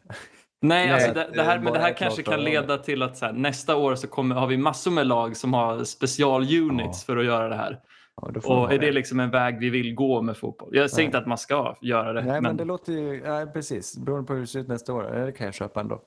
[0.61, 3.75] Nej, alltså det, det här, men det här kanske kan leda till att här, nästa
[3.75, 7.55] år så kommer, har vi massor med lag som har specialunits för att göra det
[7.55, 7.79] här.
[8.21, 10.69] Ja, Och är det liksom en väg vi vill gå med fotboll?
[10.71, 11.05] Jag säger Nej.
[11.05, 12.21] inte att man ska göra det.
[12.21, 14.93] Nej, men, men det låter ju, ja, precis, beroende på hur det ser ut nästa
[14.93, 15.03] år.
[15.25, 16.01] Det kan jag köpa ändå.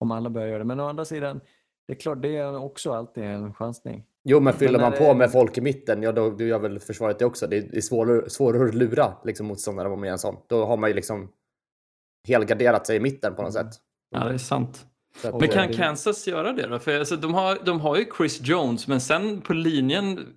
[0.00, 0.64] Om alla börjar göra det.
[0.64, 1.40] Men å andra sidan,
[1.88, 4.04] det är klart, det är också alltid en chansning.
[4.24, 6.58] Jo, men fyller Men man på det- med folk i mitten, ja då, då gör
[6.58, 7.46] väl försvaret det också.
[7.46, 10.36] Det är, det är svårare, svårare att lura liksom, motståndare om man gör en sån.
[10.46, 11.28] Då har man ju liksom
[12.28, 13.70] helgarderat sig i mitten på något sätt.
[14.10, 14.86] ja, det är sant.
[15.24, 16.78] Att, Men eh, kan det- Kansas göra det då?
[16.78, 20.34] För alltså, de, har, de har ju Chris Jones, men sen på linjen,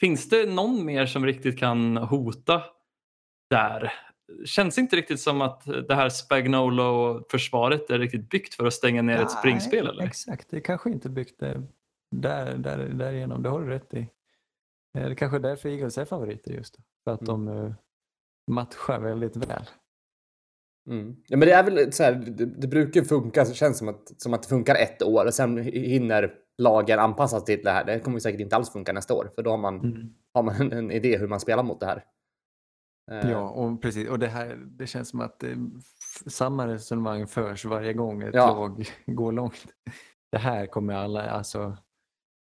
[0.00, 2.62] finns det någon mer som riktigt kan hota
[3.50, 3.92] där?
[4.44, 9.14] Känns inte riktigt som att det här Spagnolo-försvaret är riktigt byggt för att stänga ner
[9.14, 10.04] ett Nej, springspel, eller?
[10.04, 11.60] Exakt, det är kanske inte byggt eh,
[12.10, 13.42] där, där, därigenom.
[13.42, 14.08] Det har du rätt i.
[14.98, 16.76] Eh, Det kanske är därför Eagles är favoriter just.
[17.04, 17.72] För att de eh,
[18.50, 19.62] matchar väldigt väl.
[20.90, 21.16] Mm.
[21.26, 24.20] Ja, men det är väl så här, det, det brukar funka, så känns som att,
[24.20, 27.84] som att det funkar ett år och sen hinner lagen anpassas till det här.
[27.84, 30.14] Det kommer säkert inte alls funka nästa år, för då har man, Mm.
[30.34, 32.04] har man en, en idé hur man spelar mot det här.
[33.10, 34.08] Eh, Ja, och precis.
[34.08, 35.56] Och det här, det känns som att eh,
[36.26, 38.46] samma resonemang förs varje gång ett Ja.
[38.54, 39.66] lag går långt.
[40.32, 41.76] Det här kommer alla, alltså.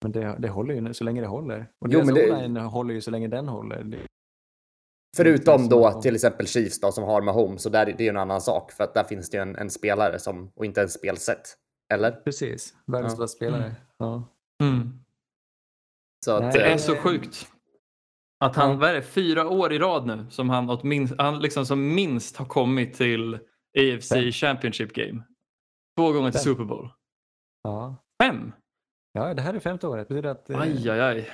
[0.03, 1.71] Men det, det håller ju så länge det håller.
[1.81, 3.85] Och Jo, deras men det- o-line håller ju så länge den håller.
[3.85, 3.99] Det,
[5.17, 8.09] Förutom då att till exempel Chiefs då, som har Mahomes, så där, det är ju
[8.09, 10.83] en annan sak, för att där finns det ju en, en spelare som, och inte
[10.83, 11.57] en spelsätt.
[11.95, 12.11] Eller?
[12.11, 13.27] precis, världens Ja.
[13.27, 13.63] spelare.
[13.65, 13.75] Mm.
[14.05, 14.29] Ja.
[14.67, 14.99] Mm.
[16.25, 17.49] Så att, Nej, Det är eh, så sjukt.
[18.41, 21.67] Att han, vad är det, fyra år i rad nu som han, åtminst, han liksom
[21.67, 23.35] som minst har kommit till
[23.79, 24.33] AFC Fem.
[24.33, 25.23] Championship Game.
[25.99, 26.45] Två gånger till Fem.
[26.45, 26.91] Super Bowl.
[27.63, 27.97] Ja.
[28.23, 28.53] Fem?
[29.13, 30.09] ja, det här är femte året.
[30.09, 31.31] Det betyder att, eh, Aj, aj, aj.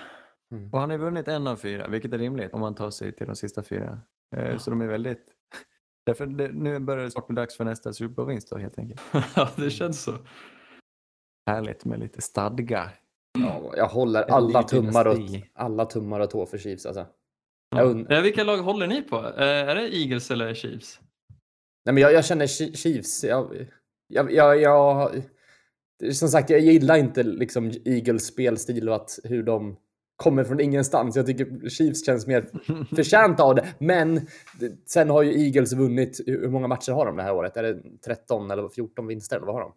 [0.72, 3.26] Och han har vunnit en av fyra, vilket är rimligt om man tar sig till
[3.26, 4.00] de sista fyra.
[4.36, 5.24] Eh, Så de är väldigt...
[6.06, 9.00] Därför det, nu börjar det snart bli dags för nästa Super Bowl-vinst då helt enkelt.
[9.36, 10.14] Ja, det känns så.
[11.50, 12.90] Härligt med lite stadga.
[13.38, 15.16] ja, jag håller alla tummar, och,
[15.54, 17.06] alla tummar och tå för Chiefs alltså.
[17.76, 18.20] Ja.
[18.22, 19.16] Vilka lag håller ni på?
[19.16, 21.00] Eh, Är det Eagles eller Chiefs?
[21.84, 23.24] Nej, men jag, jag känner Chi- Chiefs.
[23.24, 23.66] Jag,
[24.08, 25.10] jag, jag, jag,
[26.12, 29.76] som sagt, jag gillar inte liksom Eagles spelstil och att hur de
[30.16, 31.16] kommer från ingenstans.
[31.16, 32.46] Jag tycker Chiefs känns mer
[32.96, 33.66] förtjänta av det.
[33.78, 34.20] Men
[34.86, 36.20] sen har ju Eagles vunnit.
[36.26, 37.56] Hur många matcher har de det här året?
[37.56, 39.36] Är det 13 eller 14 vinster?
[39.36, 39.72] Eller vad har de?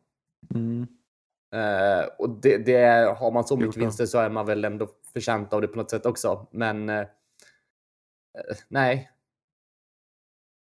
[0.60, 0.88] Mm.
[1.54, 3.82] Eh, och det, det, har man så mycket 14.
[3.82, 6.48] vinster så är man väl ändå förtjänt av det på något sätt också.
[6.52, 7.06] Men eh,
[8.68, 9.10] nej.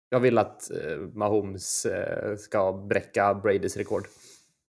[0.09, 1.87] Jag vill att eh, Mahomes
[2.37, 4.07] ska bräcka Bradys rekord.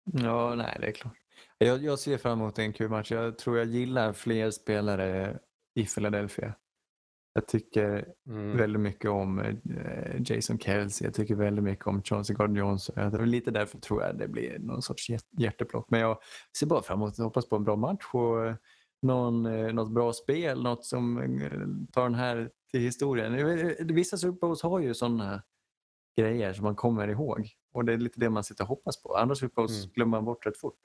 [0.04, 1.14] Ja, nej, det är klart.
[1.58, 3.12] Jag, jag ser fram emot en kul match.
[3.12, 5.38] Jag tror jag gillar fler spelare
[5.74, 6.54] i Philadelphia.
[7.36, 8.56] Jag tycker Mm.
[8.56, 9.54] väldigt mycket om eh,
[10.24, 11.06] Jason Kelsey.
[11.06, 12.94] Jag tycker väldigt mycket om Chauncey Gardner-Johnson.
[13.02, 15.90] Jag tror Lite därför tror jag det blir någon sorts hjärt- hjärteplock.
[15.90, 16.18] Men jag
[16.58, 18.54] ser bara fram emot och hoppas på en bra match och eh,
[19.02, 20.62] någon, eh, något bra spel.
[20.62, 21.18] Något som
[21.92, 23.56] tar den här till historien.
[23.94, 25.42] Vissa Super Bowls har ju sådana
[26.16, 27.50] grejer som man kommer ihåg.
[27.72, 29.16] Och det är lite det man sitter och hoppas på.
[29.16, 29.90] Andra Super Bowls Mm.
[29.94, 30.78] glömmer man bort rätt fort.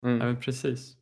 [0.00, 0.18] Ja, Mm.
[0.18, 0.96] men precis.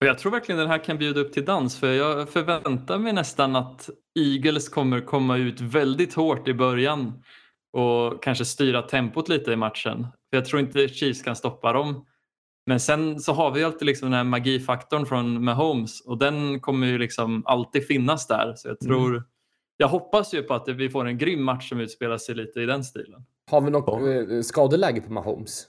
[0.00, 3.12] Och jag tror verkligen den här kan bjuda upp till dans för jag förväntar mig
[3.12, 7.22] nästan att Eagles kommer komma ut väldigt hårt i början
[7.72, 10.06] och kanske styra tempot lite i matchen.
[10.30, 12.06] För Jag tror inte Chiefs kan stoppa dem.
[12.66, 16.86] Men sen så har vi alltid liksom den här magifaktorn från Mahomes och den kommer
[16.86, 18.54] ju liksom alltid finnas där.
[18.56, 19.24] Så jag tror,
[19.76, 22.66] jag hoppas ju på att vi får en grym match som utspelar sig lite i
[22.66, 23.24] den stilen.
[23.50, 25.66] Har vi något eh, skadeläge på Mahomes?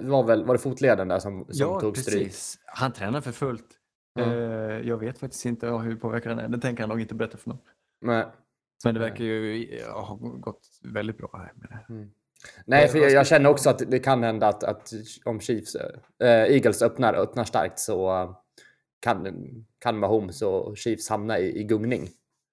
[0.00, 2.24] Det var väl, var det fotleden där som, som Ja, tog stryk?
[2.24, 2.58] precis.
[2.66, 3.66] Han tränar för fullt.
[4.14, 4.22] Ja.
[4.34, 6.48] Eh, jag vet faktiskt inte ja, hur påverkad han är.
[6.48, 7.58] Det tänker han nog inte berätta för någon.
[8.00, 8.26] Nej.
[8.84, 9.10] Men det Nej.
[9.10, 12.08] verkar ju ja, ha gått väldigt bra här med det.
[12.66, 14.92] Nej, Eh, för vad jag, jag känner också att det kan hända att, att
[15.24, 18.36] om Chiefs, äh, Eagles öppnar, öppnar starkt så eh,
[19.00, 19.26] kan,
[19.78, 22.08] kan Mahomes och Chiefs hamna i, i gungning.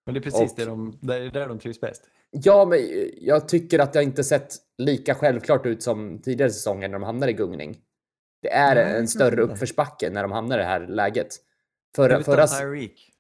[0.06, 2.04] Men det är precis Och- det de, där, där de trivs bäst.
[2.32, 2.80] Ja, men
[3.18, 7.28] jag tycker att det inte sett lika självklart ut som tidigare säsonger när de hamnar
[7.28, 7.78] i gungning.
[8.42, 11.36] Det är Nej, en större uppförsbacke när de hamnar i det här läget.
[11.96, 13.12] Det är Förra, Tyreek.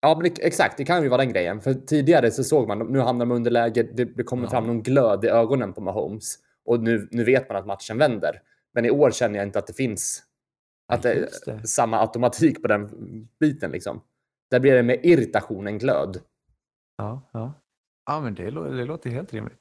[0.00, 1.60] ja, men exakt, det kan ju vara den grejen.
[1.60, 4.50] För tidigare så såg man, nu hamnar man under läge, det, det kommer Ja.
[4.50, 6.34] fram någon glöd i ögonen på Mahomes.
[6.64, 8.42] Och nu, nu vet man att matchen vänder.
[8.74, 10.22] Men i år känner jag inte att det finns
[10.92, 11.66] att det, det.
[11.66, 12.88] samma automatik på den
[13.40, 14.02] biten liksom.
[14.50, 16.20] Där blir det mer irritation än glöd.
[16.96, 17.52] Ja, ja.
[18.06, 19.58] Ja men det, lå- det låter helt rimligt.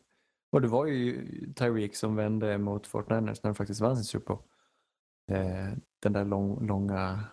[0.51, 4.25] Och det var ju Tyreek som vände mot Fortniners när de faktiskt vann sin Super
[4.33, 4.43] Bowl.
[5.31, 7.23] Eh, den där lång, långa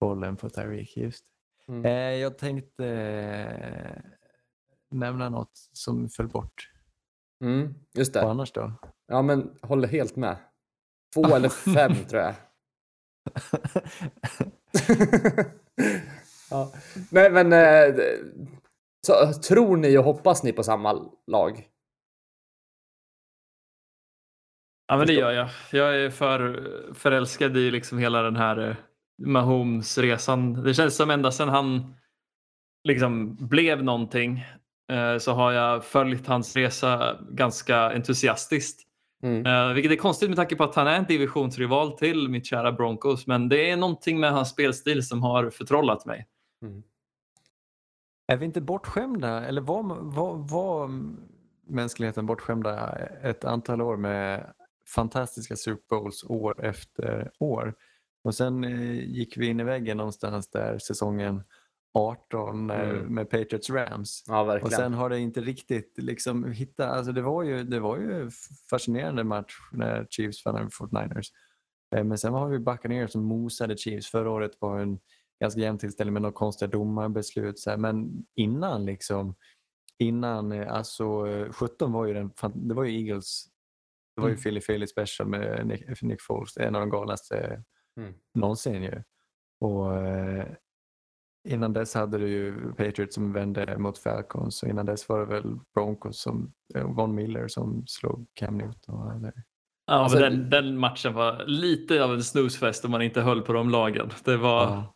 [0.00, 1.24] bollen på Tyreek, just.
[1.68, 1.84] Mm.
[1.84, 4.02] Eh, jag tänkte eh,
[4.90, 6.70] nämna något som föll bort.
[7.44, 8.22] Mm, just det.
[8.22, 8.72] annars då?
[9.06, 10.36] Ja, men håller helt med.
[11.14, 12.34] Två eller fem tror jag.
[16.50, 16.72] ja.
[17.10, 17.94] Nej, men eh,
[19.06, 21.68] så, tror ni och hoppas ni på samma lag?
[24.88, 25.48] Ja, men det gör jag.
[25.72, 28.76] Jag är för förälskad i liksom hela den här eh,
[29.26, 30.62] Mahomes-resan.
[30.64, 31.94] Det känns som ända sedan han
[32.84, 34.44] liksom blev någonting
[34.92, 38.88] eh, så har jag följt hans resa ganska entusiastiskt.
[39.22, 39.46] Mm.
[39.46, 42.72] Eh, vilket är konstigt med tanke på att han är en divisionsrival till mitt kära
[42.72, 43.26] Broncos.
[43.26, 46.26] Men det är någonting med hans spelstil som har förtrollat mig.
[48.32, 50.90] Är vi inte bortskämda, eller var, var, var
[51.66, 54.52] mänskligheten bortskämda ett antal år med
[54.94, 57.74] fantastiska Super Bowls år efter år?
[58.24, 61.42] Och sen eh, gick vi in i väggen någonstans där säsongen
[61.94, 63.14] 18 när, Mm.
[63.14, 64.24] med Patriots Rams.
[64.26, 67.96] Ja, Och sen har det inte riktigt liksom hittat, alltså det var ju, det var
[67.98, 68.30] ju
[68.70, 71.26] fascinerande match när Chiefs vann över 49ers.
[71.96, 74.10] Eh, Men sen har vi Buccaneers som mosade Chiefs.
[74.10, 74.98] Förra året var en
[75.40, 77.58] ganska jämn tillställning med några konstiga domarbeslut.
[77.58, 77.76] Så här.
[77.76, 79.34] Men innan liksom,
[79.98, 83.44] innan, eh, alltså eh, 17 var ju den, det var ju Eagles,
[84.16, 84.42] det var ju Mm.
[84.42, 87.62] Philly Philly special med Nick, Nick Foles, en av de galnaste
[88.00, 88.14] Mm.
[88.34, 89.02] någonsin ju.
[89.60, 90.46] Och eh,
[91.48, 95.26] innan dess hade du ju Patriots som vände mot Falcons och innan dess var det
[95.26, 99.16] väl Broncos som, eh, Von Miller som slog Cam Newton.
[99.16, 99.32] Eller,
[99.86, 103.52] Ja, Alltså, den, den matchen var lite av en snusfest om man inte höll på
[103.52, 104.10] de lagen.
[104.24, 104.94] Det var, Ja.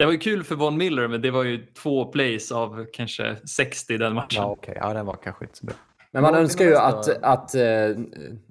[0.00, 3.36] Det var ju kul för Von Miller men det var ju två plays av kanske
[3.36, 4.42] 60 den matchen.
[4.42, 4.76] Ja, okej.
[4.80, 5.74] Ja, den var kanske inte så bra.
[6.10, 7.98] Men man önskar ju att, att eh,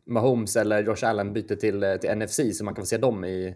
[0.05, 3.25] Mahomes eller Josh Allen byter till, eh, till NFC så man kan få se dem
[3.25, 3.55] i,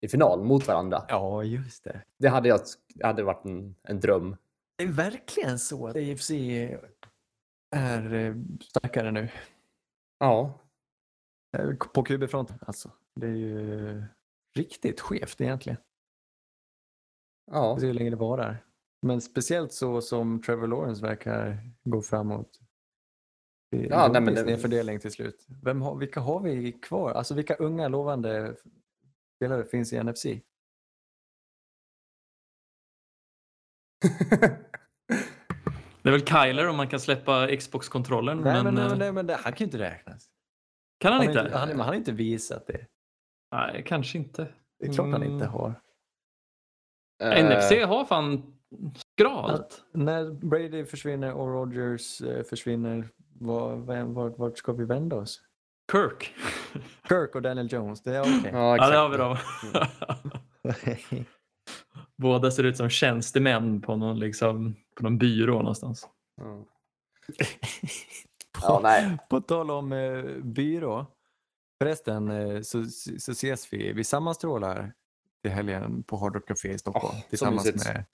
[0.00, 1.04] i final mot varandra.
[1.08, 2.02] Ja, just det.
[2.18, 2.60] Det hade, jag,
[3.02, 4.36] hade varit en, en dröm.
[4.78, 6.30] Det är verkligen så att AFC
[7.76, 9.28] är eh, starkare nu.
[10.18, 10.60] Ja.
[11.94, 12.90] På QB-fronten alltså.
[13.14, 14.02] Det är ju
[14.56, 15.78] riktigt skevt egentligen.
[17.50, 17.74] Ja.
[17.74, 18.64] Vi ser hur länge det varar.
[19.02, 22.60] Men speciellt så som Trevor Lawrence verkar gå framåt.
[23.70, 25.46] Det är Ja, nej, en men det- fördelning till slut.
[25.62, 27.12] Vem har, vilka har vi kvar?
[27.12, 28.56] Alltså vilka unga lovande
[29.36, 30.24] spelare finns i NFC?
[36.02, 38.38] Det är väl Kyler om man kan släppa Xbox-kontrollen.
[38.40, 40.28] Nej, men, men, eh, nej, nej, men det, han kan ju inte räknas.
[40.98, 41.56] kan han, har inte?
[41.58, 42.86] Han, han har inte visat det.
[43.52, 44.48] Nej, kanske inte.
[44.78, 45.48] Det är klart han inte Mm.
[45.48, 45.80] har.
[47.20, 48.42] Eh, NFC har fan
[49.14, 49.84] skralt.
[49.92, 55.40] När Brady försvinner och Rodgers eh, försvinner, var, vem- vart, vart ska vi vända oss?
[55.92, 56.34] Kirk.
[57.08, 58.50] Kirk och Daniel Jones, det är okej.
[58.52, 58.92] Ja, Ja, exakt.
[58.92, 59.36] det har vi dem.
[62.16, 66.08] Båda ser ut som tjänstemän på någon, liksom, på någon byrå någonstans.
[66.36, 66.64] Ja.
[68.62, 69.18] Ja, nej.
[69.30, 71.06] På tal om eh, byrå.
[71.82, 72.84] Förresten eh, så,
[73.18, 74.92] så ses vi, vi sammanstrålar
[75.42, 78.04] till helgen på Hard Rock Café i Stockholm så tillsammans med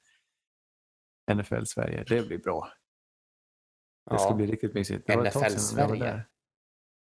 [1.36, 2.04] NFL Sverige.
[2.08, 2.68] Det blir bra.
[4.10, 4.34] Det ska Ja.
[4.34, 5.06] bli riktigt mysigt.
[5.06, 6.24] Det NFL jag Sverige.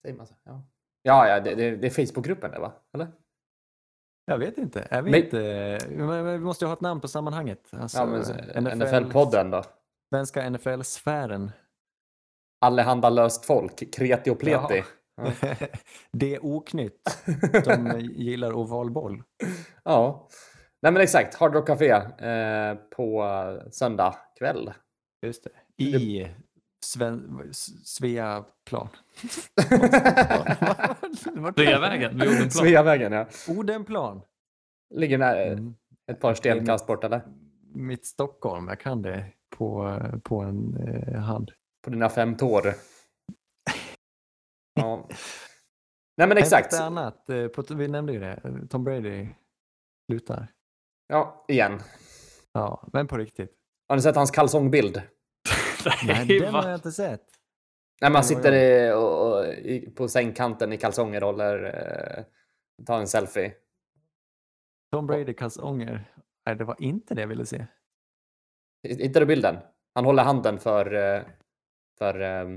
[0.02, 0.36] Säger man så?
[0.44, 0.64] Ja,
[1.02, 2.74] ja, ja det, det, det är Facebookgruppen det va?
[2.94, 3.08] Eller?
[4.26, 4.88] Jag vet inte.
[4.92, 5.80] Vi Men- inte...
[5.90, 7.74] Men, vi måste ju ha ett namn på sammanhanget.
[7.74, 9.64] Alltså, Ja, NFL-podden då?
[10.10, 11.52] Svenska NFL-sfären.
[12.62, 14.78] Allehanda löst folk, kreti och pleti.
[14.78, 14.84] Ja.
[16.12, 17.24] Det är oknytt
[17.64, 19.24] som gillar ovalboll.
[19.84, 20.28] Ja.
[20.82, 23.24] Nej men exakt, Hard Rock Café eh, på
[23.72, 24.74] söndag kväll.
[25.26, 25.44] Just
[25.78, 25.84] det.
[25.84, 26.28] I
[26.86, 27.42] Sven,
[27.84, 28.88] Sveaplan.
[31.56, 32.52] Sveavägen.
[32.52, 33.26] Sveavägen, ja.
[33.48, 34.22] Odenplan.
[34.96, 35.76] Ligger nära, Mm.
[36.12, 37.22] ett par stenkast bort, eller?
[37.74, 39.26] Mitt Stockholm, jag kan det
[39.58, 41.52] på, på en eh, hand.
[41.84, 42.74] På dina fem tår.
[44.80, 45.08] Ja.
[46.18, 46.74] Nej, men exakt.
[46.74, 49.28] Ett annat, eh, på, vi nämnde ju det, Tom Brady
[50.10, 50.48] slutar.
[51.08, 51.80] Ja, igen.
[52.54, 53.56] Ja, men på riktigt.
[53.88, 54.96] Har ni sett hans kalsongbild?
[55.86, 57.24] Nej, Nej, den har jag inte sett.
[58.02, 63.00] När man sitter i, och, och, i, på sängkanten i kalsonger och håller, eh, tar
[63.00, 63.54] en selfie.
[64.92, 66.14] Tom Brady kalsonger.
[66.46, 67.66] Nej, det var inte det jag ville se.
[68.84, 69.58] Hittar du bilden?
[69.96, 71.22] Han håller handen för, eh,
[71.98, 72.48] för eh,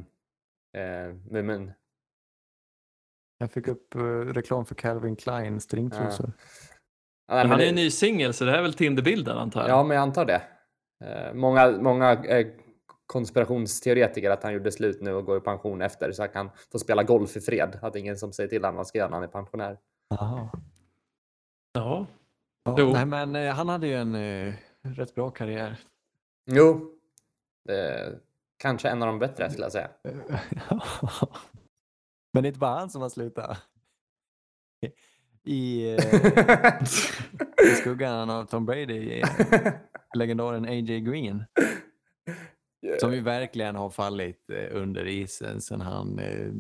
[0.82, 1.72] eh, mumen.
[3.42, 6.32] Jag fick upp eh, reklam för Calvin Klein stringtrosor.
[7.26, 9.70] Ja, han är ju ny singel så det här är väl Tinderbilden antar jag?
[9.70, 10.42] Ja, men jag antar det.
[11.04, 12.46] Eh, många många eh,
[13.06, 16.78] konspirationsteoretiker att han gjorde slut nu och går i pension efter så han kan få
[16.78, 17.78] spela golf i fred.
[17.82, 19.78] Att ingen som säger till honom vad han ska göra när han är pensionär.
[20.08, 20.48] Jaha.
[21.72, 22.06] Ja.
[22.64, 22.92] Ja, Jo.
[22.92, 25.78] nej, men eh, han hade ju en eh, rätt bra karriär.
[26.50, 26.90] Jo,
[27.68, 28.18] är
[28.58, 29.88] kanske en av de bättre skulle jag säga.
[32.32, 33.58] men det är inte bara han som har slutat.
[35.44, 36.82] I, eh,
[37.64, 39.28] i skuggan av Tom Brady, eh,
[40.14, 41.00] legendaren A.J.
[41.00, 41.44] Green.
[43.00, 46.52] Som ju verkligen har fallit eh, under isen sedan han eh,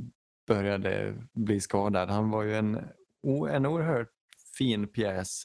[0.46, 2.10] började bli skadad.
[2.10, 2.74] Han var ju en,
[3.50, 4.10] en oerhört
[4.58, 5.42] fin pjäs.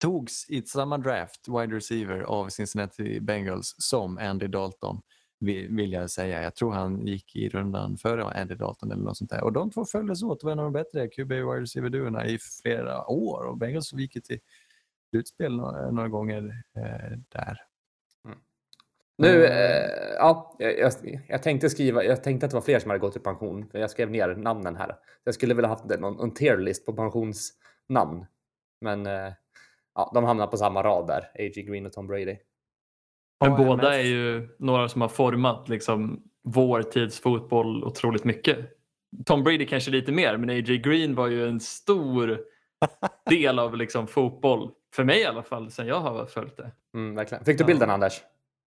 [0.00, 5.00] Togs i samma draft, wide receiver, av Cincinnati Bengals som Andy Dalton
[5.40, 6.42] vill jag säga.
[6.42, 9.44] Jag tror han gick i rundan före Andy Dalton eller något sånt där.
[9.44, 12.38] Och de två följdes åt och var en av de bättre QB wide receiver-duorna i
[12.62, 13.44] flera år.
[13.44, 14.40] Och Bengals gick ju till
[15.10, 17.58] slutspel några, några gånger eh, där.
[19.18, 19.52] Nu, Mm.
[19.52, 20.92] eh, ja, jag,
[21.28, 23.68] jag, tänkte skriva, jag tänkte att det var fler som hade gått i pension.
[23.70, 24.96] För jag skrev ner namnen här.
[25.24, 28.26] Jag skulle vilja haft någon, någon tierlist på pensionsnamn.
[28.80, 29.32] Men eh,
[29.94, 31.20] ja, de hamnar på samma rad där.
[31.34, 31.62] A.J.
[31.62, 32.36] Green och Tom Brady.
[33.40, 38.58] Men båda mest- är ju några som har format liksom vår tids fotboll otroligt mycket.
[39.26, 40.78] Tom Brady kanske lite mer, men A.J.
[40.78, 42.40] Green var ju en stor
[43.30, 44.70] del av liksom fotboll.
[44.94, 46.70] För mig i alla fall, sen jag har följt det.
[46.94, 47.44] Mm, verkligen.
[47.44, 47.66] Fick du Ja.
[47.66, 48.22] bilden Anders?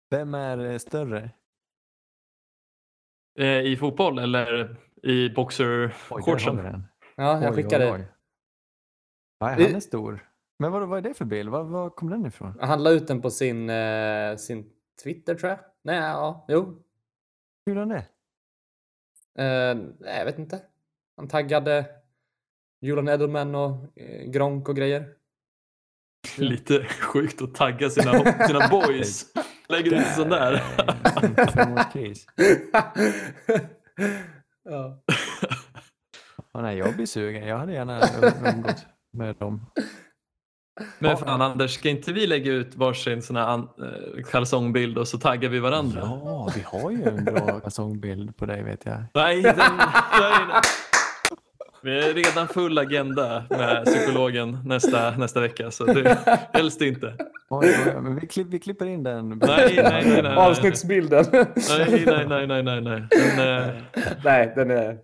[0.10, 1.30] Vem är eh, större?
[3.40, 6.84] Eh, I fotboll eller i Oj, boxershortsen?
[7.16, 7.86] Ja, jag Oj, skickade.
[7.92, 8.08] oj, oj.
[9.42, 10.20] Nej, Det- han är stor.
[10.62, 11.50] Men vad, vad är det för bild?
[11.50, 12.58] Var, var kom den ifrån?
[12.60, 14.70] Han la ut den på sin, eh, sin
[15.04, 15.60] Twitter tror jag.
[15.84, 16.84] Nej, ja, jo.
[17.66, 18.06] Hur gjorde han det?
[19.44, 20.62] Eh, nej, jag vet inte.
[21.18, 21.86] Han taggade
[22.82, 25.14] Julian Edelman och eh, Gronk och grejer.
[26.38, 28.12] Lite sjukt att tagga sina,
[28.48, 29.34] sina boys.
[29.70, 30.64] Lägger ut sån där.
[34.64, 35.04] Ja.
[36.54, 37.48] Ja, nej, jag blir sugen.
[37.48, 38.02] Jag hade gärna
[38.56, 39.66] umgått med dem.
[41.00, 45.18] Men fan Anders, ska inte vi lägga ut varsin sån här eh, kalsongbild och så
[45.18, 46.00] taggar vi varandra?
[46.04, 49.04] Ja, vi har ju en bra kalsongbild på dig vet jag.
[49.14, 49.56] Nej, den,
[51.84, 56.18] vi är redan full agenda med psykologen nästa, nästa vecka så det
[56.54, 57.16] helst inte.
[57.50, 59.30] Oj, oj, men vi, klipp, vi klipper in den.
[59.30, 60.36] Nej, nej, nej, nej.
[60.36, 61.26] Avsnittsbilden.
[61.32, 63.08] Nej, nej, nej, nej, nej, nej.
[63.10, 63.76] Den, eh,
[64.24, 64.98] Nej, den är...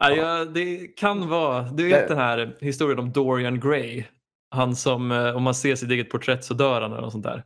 [0.00, 4.04] nej, ja, det kan vara, du vet den här historien om Dorian Gray.
[4.50, 7.24] Han som, eh, om man ser sitt eget porträtt så dör han eller något sånt
[7.24, 7.44] där.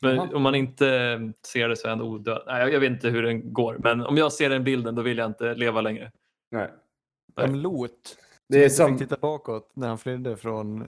[0.00, 0.28] Men Jaha.
[0.34, 0.84] om man inte
[1.46, 2.42] ser det så är han odöd.
[2.46, 5.18] Nej, jag- vet inte hur den går, men om jag ser den bilden då vill
[5.18, 6.12] jag inte leva längre.
[6.50, 6.70] Nej.
[7.40, 8.16] Som Lot.
[8.48, 10.78] Det är, Som titta bakåt när han flydde från...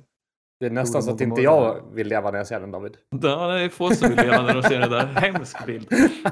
[0.61, 2.97] det är nästan så att inte jag vill leva när jag ser den David.
[3.23, 5.07] Ja, det är få som vill leva när de ser det där.
[5.07, 5.89] Hemsk bild.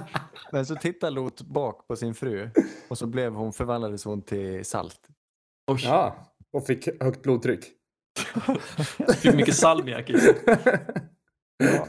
[0.53, 2.51] Men så tittar Lot bak på sin fru
[2.89, 5.01] och så blev hon, förvandlades hon till salt.
[5.71, 6.17] Oj, Ja,
[6.53, 7.65] och fick högt blodtryck.
[9.17, 10.35] fick mycket salmiak i sig.
[11.59, 11.89] Ja.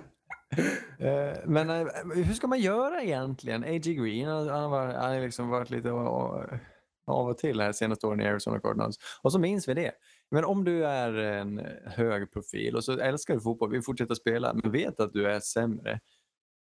[1.07, 3.63] Eh, Men eh, hur ska man göra egentligen?
[3.63, 3.93] A.G.
[3.93, 8.97] Green han har liksom varit lite av och till här senaste åren i Arizona Cardinals.
[9.21, 9.91] Och så minns vi det.
[10.31, 14.53] Men om du är en hög profil och så älskar du fotboll, vill fortsätta spela,
[14.53, 15.99] men vet att du är sämre.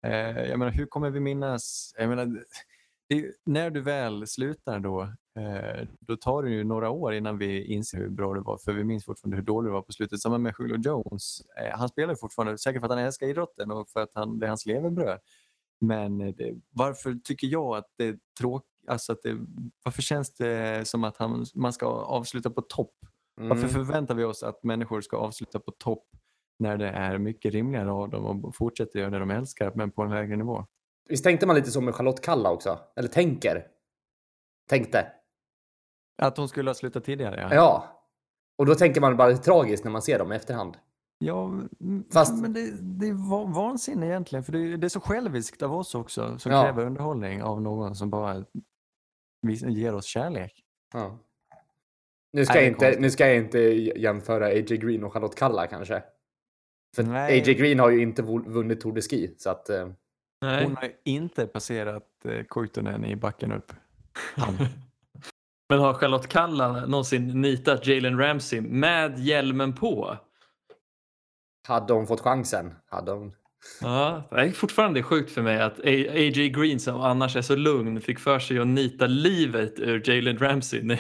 [0.07, 1.93] Eh, jag menar, hur kommer vi minnas?
[1.97, 2.43] Jag menar,
[3.09, 5.13] ju- när du väl slutar då,
[5.99, 8.57] då tar det ju några år innan vi inser hur bra det var.
[8.57, 10.19] För vi minns fortfarande hur dålig det var på slutet.
[10.19, 11.41] Samma med Julio Jones.
[11.57, 14.45] Eh, han spelar fortfarande, säkert för att han älskar idrotten och för att han, det
[14.45, 15.19] är hans levebröd.
[15.81, 18.67] Men eh, det, varför tycker jag att det är tråkigt?
[18.87, 19.37] Alltså att det,
[19.83, 22.93] varför känns det som att han, man ska avsluta på topp?
[23.35, 23.69] Varför Mm.
[23.69, 26.07] förväntar vi oss att människor ska avsluta på topp
[26.59, 30.01] när det är mycket rimligare av dem och fortsätter göra det de älskar men på
[30.01, 30.65] en högre nivå?
[31.09, 32.79] Visst tänkte man lite så med Charlotte Kalla också?
[32.95, 33.67] Eller tänker?
[34.69, 35.07] Tänkte.
[36.21, 37.55] Att hon skulle ha slutat tidigare, ja.
[37.55, 37.97] Ja.
[38.57, 40.77] Och då tänker man bara det är tragiskt när man ser dem i efterhand.
[41.19, 41.51] Ja,
[42.13, 44.43] Fast- men det, det är va- vansinne egentligen.
[44.43, 46.63] För det, det är så själviskt av oss också som Ja.
[46.63, 48.45] kräver underhållning av någon som bara
[49.67, 50.63] ger oss kärlek.
[50.93, 51.19] Ja.
[52.33, 53.01] Nu ska, Nej, jag inte, konstigt.
[53.01, 53.59] nu ska jag inte
[53.99, 56.03] jämföra AJ Green och Charlotte Kalla kanske.
[56.95, 57.41] För Nej.
[57.41, 59.35] AJ Green har ju inte vunnit Tour de Ski.
[59.37, 59.89] Så att, eh,
[60.41, 60.63] Nej.
[60.63, 63.73] Hon har ju inte passerat eh, Kuitunen i backen upp.
[65.71, 70.17] Men har Charlotte Kalla någonsin nitat Jalen Ramsey med hjälmen på?
[71.67, 73.33] hade hon fått chansen hade hon.
[73.81, 78.01] Ja, det är fortfarande sjukt för mig att AJ Green som annars är så lugn
[78.01, 80.97] fick för sig att nita livet ur Jalen Ramsey.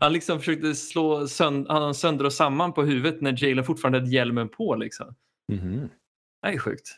[0.00, 4.10] Han liksom försökte slå sönd- han sönder och samman på huvudet när Jalen fortfarande hade
[4.10, 4.74] hjälmen på.
[4.74, 5.14] Liksom.
[5.52, 5.88] Mhm.
[6.42, 6.88] Det är sjukt.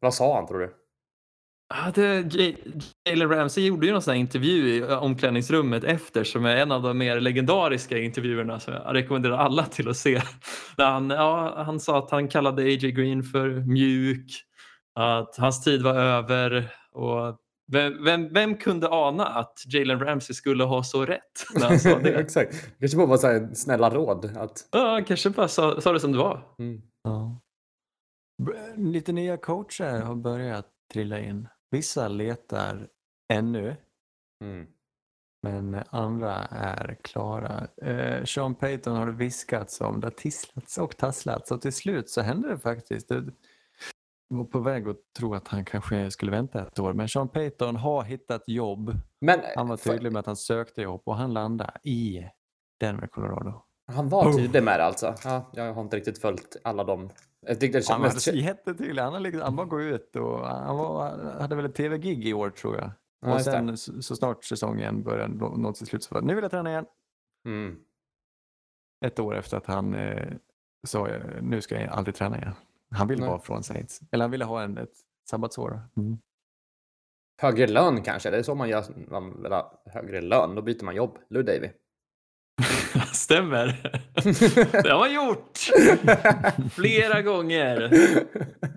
[0.00, 0.74] Vad sa han tror du?
[1.94, 2.56] Det, J-
[3.10, 6.82] Jalen Ramsey gjorde ju någon sån här intervju i omklädningsrummet efter som är en av
[6.82, 10.22] de mer legendariska intervjuerna som jag rekommenderar alla till att se.
[10.76, 14.30] Där han, ja, han sa att han kallade AJ Green för mjuk,
[14.94, 17.36] att hans tid var över och
[17.72, 21.98] vem, vem, vem kunde ana att Jalen Ramsey skulle ha så rätt när han sa
[21.98, 22.14] det?
[22.20, 22.70] Exakt.
[22.80, 24.24] Kanske bara var så här snälla råd.
[24.36, 26.42] Att, Ja, han kanske bara sa, sa det som det var.
[26.58, 26.80] mm.
[27.04, 27.40] Ja.
[28.76, 31.48] Lite nya coacher har börjat trilla in.
[31.70, 32.88] Vissa letar
[33.32, 33.76] ännu,
[34.44, 34.66] Mm.
[35.42, 37.66] men andra är klara.
[37.82, 42.10] Eh, Sean Payton har det viskats om, det har tisslats och tasslats och till slut
[42.10, 43.08] så hände det faktiskt.
[43.08, 43.24] Det
[44.28, 47.76] var på väg att tro att han kanske skulle vänta ett år, men Sean Payton
[47.76, 48.96] har hittat jobb.
[49.20, 52.28] Men Han var för- tydlig med att han sökte jobb och han landade i
[52.80, 53.62] Denver, Colorado.
[53.86, 55.14] han var tydlig med det alltså.
[55.24, 57.10] Ja, jag har inte riktigt följt alla dem.
[57.40, 59.02] Jag tyckte det Han var jättetydlig.
[59.02, 61.10] Han, liksom, han bara går ut och han var,
[61.40, 62.90] hade väl ett tv-gig i år tror jag.
[63.20, 66.42] Ja, och sen så, så snart säsongen började nå till slut så det, nu vill
[66.42, 66.86] jag träna igen.
[67.46, 67.76] Mm.
[69.04, 70.32] Ett år efter att han eh,
[70.86, 71.08] sa
[71.40, 72.52] nu ska jag aldrig träna igen.
[72.90, 74.00] Han ville vara från Saints.
[74.10, 74.94] Eller han ville ha en, ett
[75.30, 75.80] sabbatsår.
[75.96, 76.18] Mm.
[77.40, 78.30] Högre lön kanske?
[78.30, 78.84] Det är så man gör.
[79.10, 80.54] Man vill ha högre lön.
[80.54, 81.18] Då byter man jobb.
[81.28, 81.68] Lou Davy.
[83.12, 83.66] Stämmer.
[84.82, 85.58] Det har han gjort
[86.74, 87.90] flera gånger.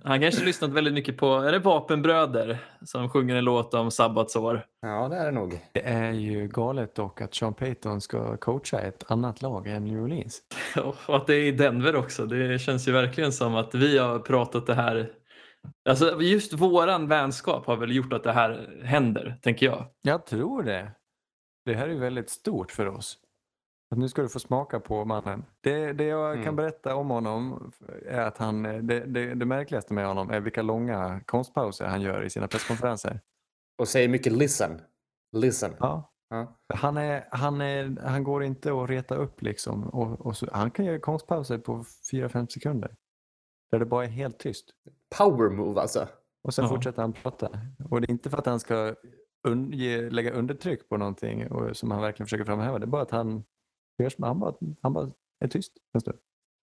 [0.03, 4.65] Han kanske lyssnat väldigt mycket på, är det Vapenbröder som sjunger en låt om sabbatsår?
[4.81, 5.59] ja, det är det nog.
[5.71, 10.03] Det är ju galet dock att Sean Payton ska coacha ett annat lag än New
[10.03, 10.41] Orleans.
[11.07, 12.25] Och att det är i Denver också.
[12.25, 15.09] Det känns ju verkligen som att vi har pratat det här.
[15.89, 19.85] Alltså just våran vänskap har väl gjort att det här händer, tänker jag.
[20.01, 20.91] Jag tror det.
[21.65, 23.17] Det här är ju väldigt stort för oss.
[23.95, 25.45] Nu ska du få smaka på mannen.
[25.61, 26.43] Det, det jag Mm.
[26.43, 27.71] kan berätta om honom
[28.05, 32.23] är att han, det, det, det märkligaste med honom är vilka långa konstpauser han gör
[32.23, 33.19] i sina presskonferenser.
[33.77, 34.81] Och säger mycket listen.
[35.37, 35.71] Listen.
[35.79, 36.07] Ja.
[36.29, 36.59] Ja.
[36.73, 39.83] Han, är, han, är, han går inte att reta upp liksom.
[39.83, 42.95] Och, och så, han kan göra konstpauser på 4-5 sekunder.
[43.71, 44.65] Där det bara är helt tyst.
[45.17, 46.07] Power move alltså.
[46.43, 46.69] Och sen Ja.
[46.69, 47.49] fortsätter han prata.
[47.89, 48.95] Och det är inte för att han ska
[49.47, 52.79] un, ge, lägga undertryck på någonting och, som han verkligen försöker framhäva.
[52.79, 53.43] Det är bara att han,
[54.09, 56.17] som- han, bara, han bara är tyst en stund.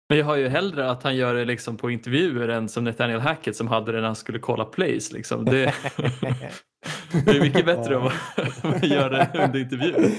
[0.09, 3.19] Men jag har ju hellre att han gör det liksom på intervjuer än som Nathaniel
[3.19, 5.11] Hackett som hade det när han skulle kolla plays.
[5.11, 5.45] Liksom.
[5.45, 5.51] Det,
[7.25, 8.11] det är mycket bättre
[8.63, 10.11] att göra det under intervju.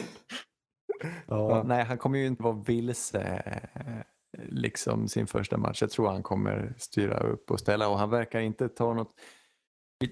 [1.27, 3.43] Ja, nej, han kommer ju inte vara vilse
[3.75, 4.03] eh,
[4.49, 5.81] liksom sin första match.
[5.83, 9.15] Jag tror han kommer styra upp och ställa och han verkar inte ta något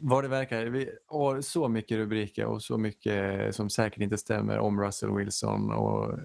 [0.01, 4.59] vad det verkar, vi har så mycket rubriker och så mycket som säkert inte stämmer
[4.59, 6.18] om Russell Wilson och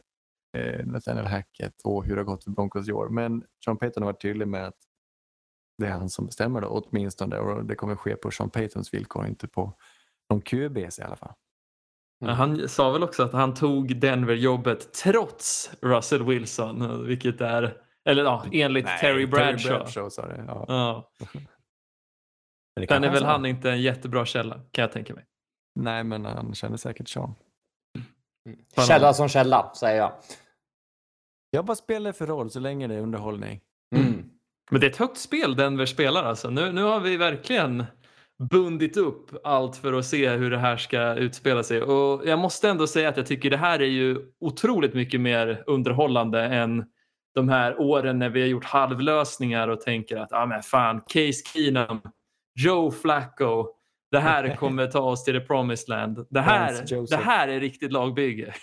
[0.55, 3.09] eh, Nathaniel Hackett och hur det har gått för Broncos i år.
[3.09, 4.77] Men Sean Payton har varit tydlig med att
[5.77, 9.27] det är han som bestämmer då, åtminstone och det kommer ske på Sean Paytons villkor,
[9.27, 9.73] inte på
[10.29, 11.33] någon QBs i alla fall.
[12.23, 12.35] Mm.
[12.35, 18.45] Han sa väl också att han tog Denver-jobbet trots Russell Wilson, vilket är, eller ja,
[18.51, 19.57] enligt Terry Bradshaw.
[19.57, 20.43] Terry Bradshaw sa det.
[20.47, 20.65] Ja.
[20.67, 21.09] Ja.
[22.75, 25.25] Men det Sen är väl han inte en jättebra källa, kan jag tänka mig.
[25.75, 27.35] Nej, men han kände säkert Sean.
[28.75, 30.11] Fan, Källa som källa, säger jag.
[31.49, 33.61] Jag bara spelar för roll så länge det är underhållning.
[33.95, 34.23] Mm.
[34.71, 36.49] Men det är ett högt spel Denver spelar alltså.
[36.49, 37.85] Nu, nu har vi verkligen
[38.39, 41.81] bundit upp allt för att se hur det här ska utspela sig.
[41.81, 45.63] Och jag måste ändå säga att jag tycker det här är ju otroligt mycket mer
[45.67, 46.85] underhållande än
[47.35, 51.43] de här åren när vi har gjort halvlösningar och tänker att ah, men fan, Case
[51.53, 52.01] Keenum,
[52.59, 53.67] Joe Flacco,
[54.11, 56.27] det här kommer ta oss till the promised land.
[56.29, 58.53] Det här, det här är riktigt lagbygge.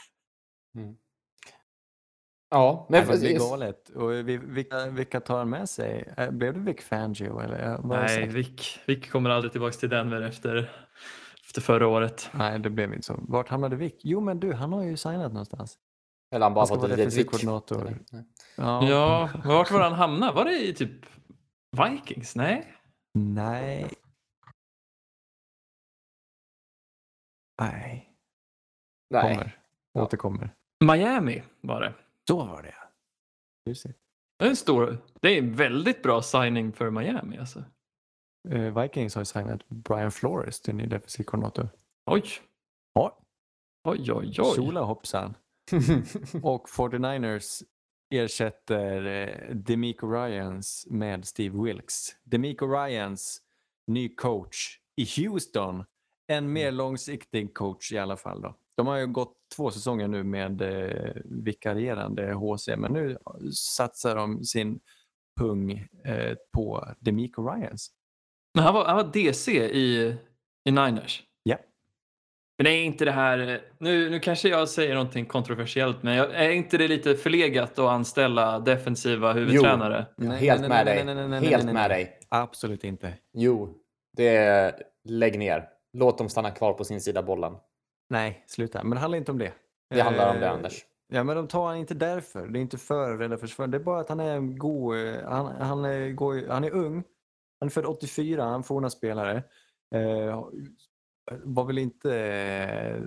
[2.53, 3.89] Ja, Men det blir galet.
[3.89, 6.15] Och vi- vilka, vilka tar han med sig?
[6.17, 7.41] Eh, Blev det Vic Fangio?
[7.41, 7.79] Eller?
[7.85, 8.29] Nej?
[8.29, 10.73] Vic, Vic kommer aldrig tillbaka till Denver efter,
[11.47, 12.31] efter förra året.
[12.35, 13.19] Nej, det blev inte så.
[13.29, 13.95] Vart hamnade Vic?
[13.99, 15.79] Jo, men du, han har ju signat någonstans.
[16.35, 17.99] Eller han bara Han ska fått vara ett litet koordinator.
[18.57, 18.89] Ja.
[18.89, 20.33] Ja, vart var han hamna?
[20.33, 21.07] Var det i typ
[21.77, 22.37] Vikings?
[22.37, 22.75] Nej?
[23.15, 23.91] Nej.
[27.61, 28.09] Nej.
[29.11, 29.23] Nej.
[29.35, 29.59] Kommer.
[29.93, 30.03] Ja.
[30.03, 30.55] Återkommer.
[30.85, 31.93] Miami var det.
[32.29, 32.75] Så var det.
[33.65, 33.83] Det.
[34.39, 37.65] Det är en stor, det är en väldigt bra signing för Miami alltså.
[38.49, 41.69] Eh, Vikings har ju signat Brian Flores till ny defensiv koordinator.
[42.07, 42.25] Oj,
[42.95, 43.19] Ja.
[43.85, 44.55] oj, oj, oj.
[44.55, 45.35] Sola hoppsan.
[46.43, 47.63] Och 49ers
[48.11, 52.17] ersätter eh, Demico Ryans med Steve Wilkes.
[52.25, 53.43] Demico Ryans
[53.87, 55.85] ny coach i Houston.
[56.27, 58.41] En mer långsiktig coach i alla fall.
[58.43, 58.55] Då.
[58.77, 63.19] De har ju gått två säsonger nu med eh, vikarierande HC men nu
[63.55, 64.81] satsar de sin
[65.41, 67.91] pung eh, på Demico Ryans.
[68.55, 70.17] Men han var, han var DC i,
[70.65, 71.23] i Niners.
[71.43, 71.57] Ja.
[72.59, 76.79] Men är inte det här, nu, nu kanske jag säger någonting kontroversiellt, men är inte
[76.79, 80.07] det lite förlegat att anställa defensiva huvudtränare?
[80.17, 81.29] Nej, Helt nej, med nej, dig.
[81.29, 82.19] nej, Helt med dig.
[82.29, 83.15] Absolut inte.
[83.33, 83.75] Jo,
[84.17, 85.69] det lägg ner.
[85.93, 87.53] Låt dem stanna kvar på sin sida bollen.
[88.09, 88.83] Nej, sluta.
[88.85, 89.53] Men det handlar inte om det.
[89.91, 90.85] Det handlar om det, Eh, Anders.
[91.09, 92.47] Ja, men de tar han inte därför.
[92.47, 93.67] Det är inte för eller försvar.
[93.67, 94.97] Det är bara att han är en god...
[94.97, 97.05] eh, Han, han, är, god, han är ung.
[97.61, 99.43] Han är född 84, han forna spelare.
[99.95, 100.45] Eh,
[101.31, 103.03] var väl inte eh,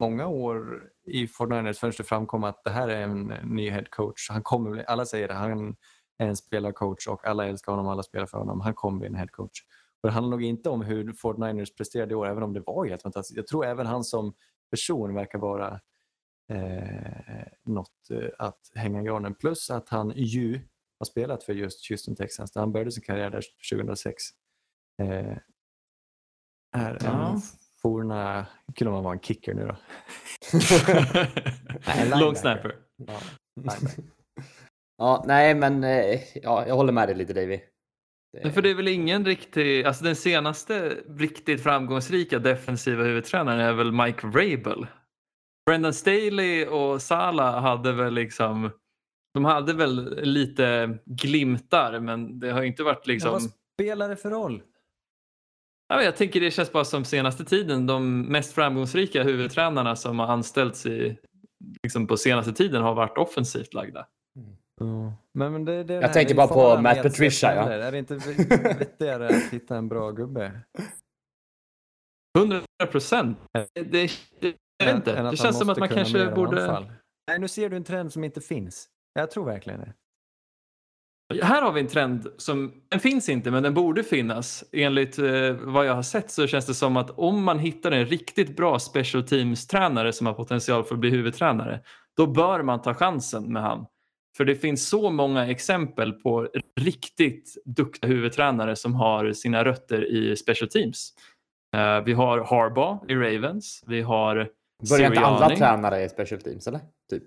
[0.00, 4.30] många år i 49ers förrän det framkom att det här är en ny head coach.
[4.30, 5.76] Han kommer, alla säger det, han
[6.18, 8.60] är en spelarcoach och alla älskar honom, alla spelar för honom.
[8.60, 9.60] Han kommer bli en head coach.
[10.02, 12.86] Och det handlar nog inte om hur 49ers presterade i år, även om det var
[12.86, 13.36] helt fantastiskt.
[13.36, 14.34] Jag tror även han som
[14.70, 15.80] person verkar vara
[16.52, 19.34] eh, något eh, att hänga i granen.
[19.34, 20.60] Plus att han ju
[20.98, 22.52] har spelat för just Houston Texans.
[22.54, 23.42] Han började sin karriär där
[23.72, 24.22] 2006.
[25.02, 25.36] Eh,
[26.76, 27.32] är Ja.
[27.32, 27.40] en
[27.82, 28.46] forna...
[28.74, 29.76] Kul om han var en kicker nu då.
[31.86, 32.76] Nej, Long snapper.
[34.96, 37.60] Ja, nej, men eh, ja, jag håller med dig lite, Davy.
[38.32, 43.60] Det- Men För det är väl ingen riktig, alltså den senaste riktigt framgångsrika defensiva huvudtränaren
[43.60, 44.86] är väl Mike Vrabel.
[45.66, 48.70] Brendan Staley och Sala hade väl liksom,
[49.34, 53.42] de hade väl lite glimtar men det har ju inte varit Men liksom, vad
[53.74, 54.62] spelar det för roll?
[55.88, 60.26] Ja, jag tänker det känns bara som senaste tiden, de mest framgångsrika huvudtränarna som har
[60.26, 61.16] anställts i,
[61.82, 64.06] liksom på senaste tiden har varit offensivt lagda.
[65.32, 67.72] Men, men det, det Jag tänker bara på Matt Patricia, ja.
[67.72, 68.14] Är det inte
[68.78, 70.60] vettigare att hitta en bra gubbe?
[72.38, 73.38] 100 procent.
[73.52, 74.10] Det, det,
[74.40, 75.16] det, inte.
[75.16, 76.62] Än det känns som att man kanske borde...
[76.62, 76.92] anfall.
[77.28, 78.88] Nej, nu ser du en trend som inte finns.
[79.14, 79.92] Jag tror verkligen det.
[81.42, 84.64] Här har vi en trend som den finns inte men den borde finnas.
[84.72, 88.06] Enligt eh, vad jag har sett så känns det som att om man hittar en
[88.06, 91.80] riktigt bra special teams-tränare som har potential för att bli huvudtränare
[92.16, 93.86] då bör man ta chansen med han.
[94.36, 96.48] För det finns så många exempel på
[96.80, 101.12] riktigt duktiga huvudtränare som har sina rötter i special teams.
[101.76, 103.84] Eh, vi har Harbaugh i Ravens.
[103.86, 104.48] Vi har
[104.90, 106.80] Börjar inte alla tränare i special teams, eller?
[107.10, 107.22] Typ.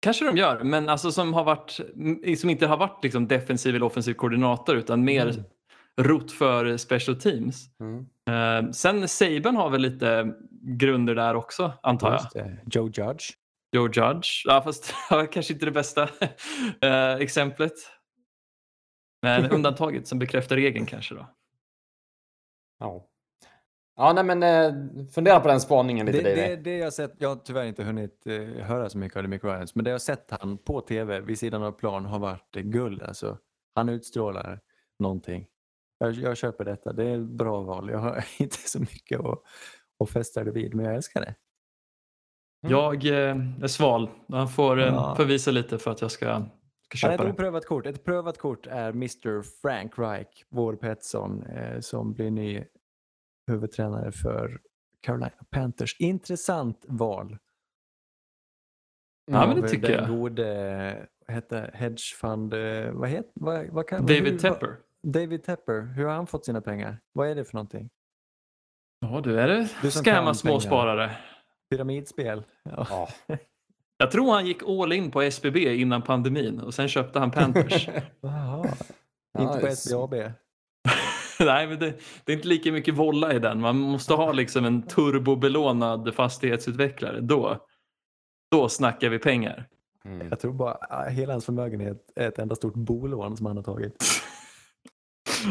[0.00, 1.80] Kanske de gör, men alltså som, har varit,
[2.38, 5.44] som inte har varit liksom defensiv eller offensiv koordinator utan mer
[6.00, 7.66] rot för special teams.
[7.80, 8.06] Mm.
[8.30, 12.58] Eh, sen Saban har väl lite grunder där också, antar jag.
[12.70, 13.24] Joe Judge.
[13.72, 14.94] Joe Judge, ja, fast
[15.30, 16.08] kanske inte det bästa
[16.80, 17.72] eh, exemplet.
[19.22, 21.26] Men undantaget som bekräftar regeln kanske då.
[22.78, 23.08] Ja.
[23.96, 24.72] Ja, nej, men eh,
[25.10, 28.26] fundera på den spaningen lite, Det, det, det jag sett, jag har tyvärr inte hunnit
[28.26, 31.20] eh, höra så mycket av Demick Ryans, men det jag har sett han på tv
[31.20, 33.02] vid sidan av plan har varit eh, guld.
[33.02, 33.38] Alltså.
[33.74, 34.60] Han utstrålar
[34.98, 35.46] någonting.
[35.98, 36.92] Jag, jag köper detta.
[36.92, 37.90] Det är ett bra val.
[37.90, 39.42] Jag har inte så mycket att,
[40.00, 41.34] att fästa det vid, men jag älskar det.
[42.62, 42.70] Mm.
[42.78, 44.10] Jag eh, är sval.
[44.28, 45.14] Han får, eh, Ja.
[45.16, 47.86] får visa lite för att jag ska, ska Han är köpa ett oprövat kort.
[47.86, 52.64] Ett prövat kort är Mr Frank Reich, vår Petson, eh, som blir ny
[53.46, 54.60] huvudtränare för
[55.00, 55.96] Carolina Panthers.
[56.00, 57.38] Intressant val.
[59.30, 60.08] Ja, men det tycker den jag.
[60.08, 62.54] gode, vad heter hedgefund,
[62.92, 64.76] vad heter, vad, vad kan, David hur- vad- Tepper.
[65.02, 66.98] David Tepper, hur har han fått sina pengar?
[67.12, 67.90] Vad är det för någonting?
[69.00, 71.16] Ja, du är det Du scamma småsparare.
[71.70, 72.44] Pyramidspel?
[72.62, 72.86] Ja.
[72.90, 73.08] Ja.
[74.00, 77.88] Jag tror han gick all in på SBB innan pandemin och sen köpte han Panthers.
[78.20, 78.68] Jaha.
[79.38, 79.88] Inte på Nice.
[79.88, 80.14] SBAB?
[81.40, 81.94] Nej, men det,
[82.24, 83.60] det är inte lika mycket volla i den.
[83.60, 87.20] Man måste ha liksom en turbobelånad fastighetsutvecklare.
[87.20, 87.66] Då,
[88.50, 89.68] då snackar vi pengar.
[90.04, 90.28] Mm.
[90.28, 94.04] Jag tror bara hela hans förmögenhet är ett enda stort bolån som han har tagit.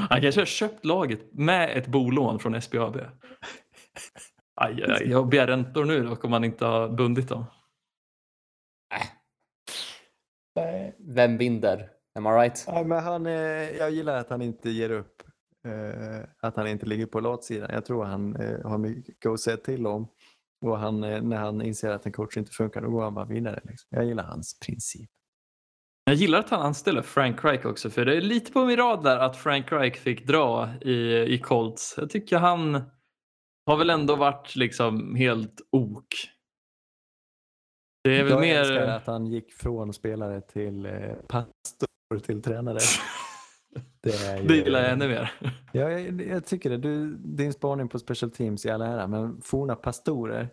[0.10, 2.98] Han kanske har köpt laget med ett bolån från SBAB.
[4.62, 5.10] Aj, aj, aj.
[5.10, 7.46] Jag begär räntor nu dock om man inte har bundit dem.
[11.00, 11.90] Vem vinner?
[12.16, 12.66] Am I right?
[12.68, 15.24] Nej, men han, jag gillar att han inte ger upp.
[15.68, 17.70] Eh, att han inte ligger på latsidan.
[17.74, 20.08] Jag tror han eh, har mycket att säga till om.
[20.66, 23.26] Och han, eh, när han inser att en coach inte funkar, då går han bara
[23.26, 23.60] vidare.
[23.64, 23.88] Liksom.
[23.90, 25.10] Jag gillar hans princip.
[26.06, 29.04] Jag gillar att han anställer Frank Reich också för det är lite på min rad
[29.04, 31.96] där att Frank Reich fick dra i, i Colts.
[31.98, 32.82] Jag tycker han
[33.68, 36.08] har väl ändå varit liksom helt ok.
[38.04, 38.60] Det är väl jag mer...
[38.60, 42.80] älskar att han gick från spelare till eh, pastor till tränare.
[44.02, 45.32] Det, är ju- Det gillar jag ännu mer.
[45.74, 46.78] Ja, jag, jag tycker det.
[46.78, 50.50] Du, din spaning på special teams i all ära, men forna pastorer,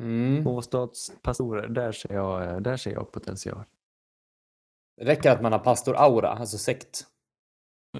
[0.00, 0.42] Mm.
[0.42, 3.64] småstadspastorer, där ser jag, där ser jag potential.
[4.96, 7.06] Det räcker att man har pastor-aura, alltså sekt.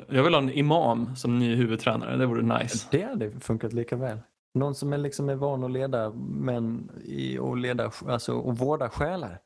[0.08, 2.16] Jag vill ha en imam som ny huvudtränare.
[2.16, 2.88] Det vore nice.
[2.90, 4.20] Det hade funkat lika väl.
[4.54, 8.90] Någon som är, liksom är van att leda män i, och, leda, alltså, och vårda
[8.90, 9.40] själar.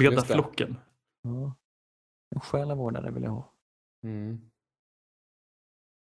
[0.00, 0.76] Leda flocken.
[1.22, 1.54] Ja.
[2.34, 3.52] En själavårdare vill jag ha.
[4.04, 4.50] Mm.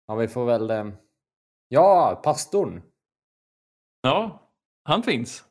[0.07, 0.71] Ja, vi får väl...
[0.71, 0.89] Eh...
[1.69, 2.83] Ja, pastorn!
[4.01, 4.51] Ja,
[4.85, 5.45] han finns.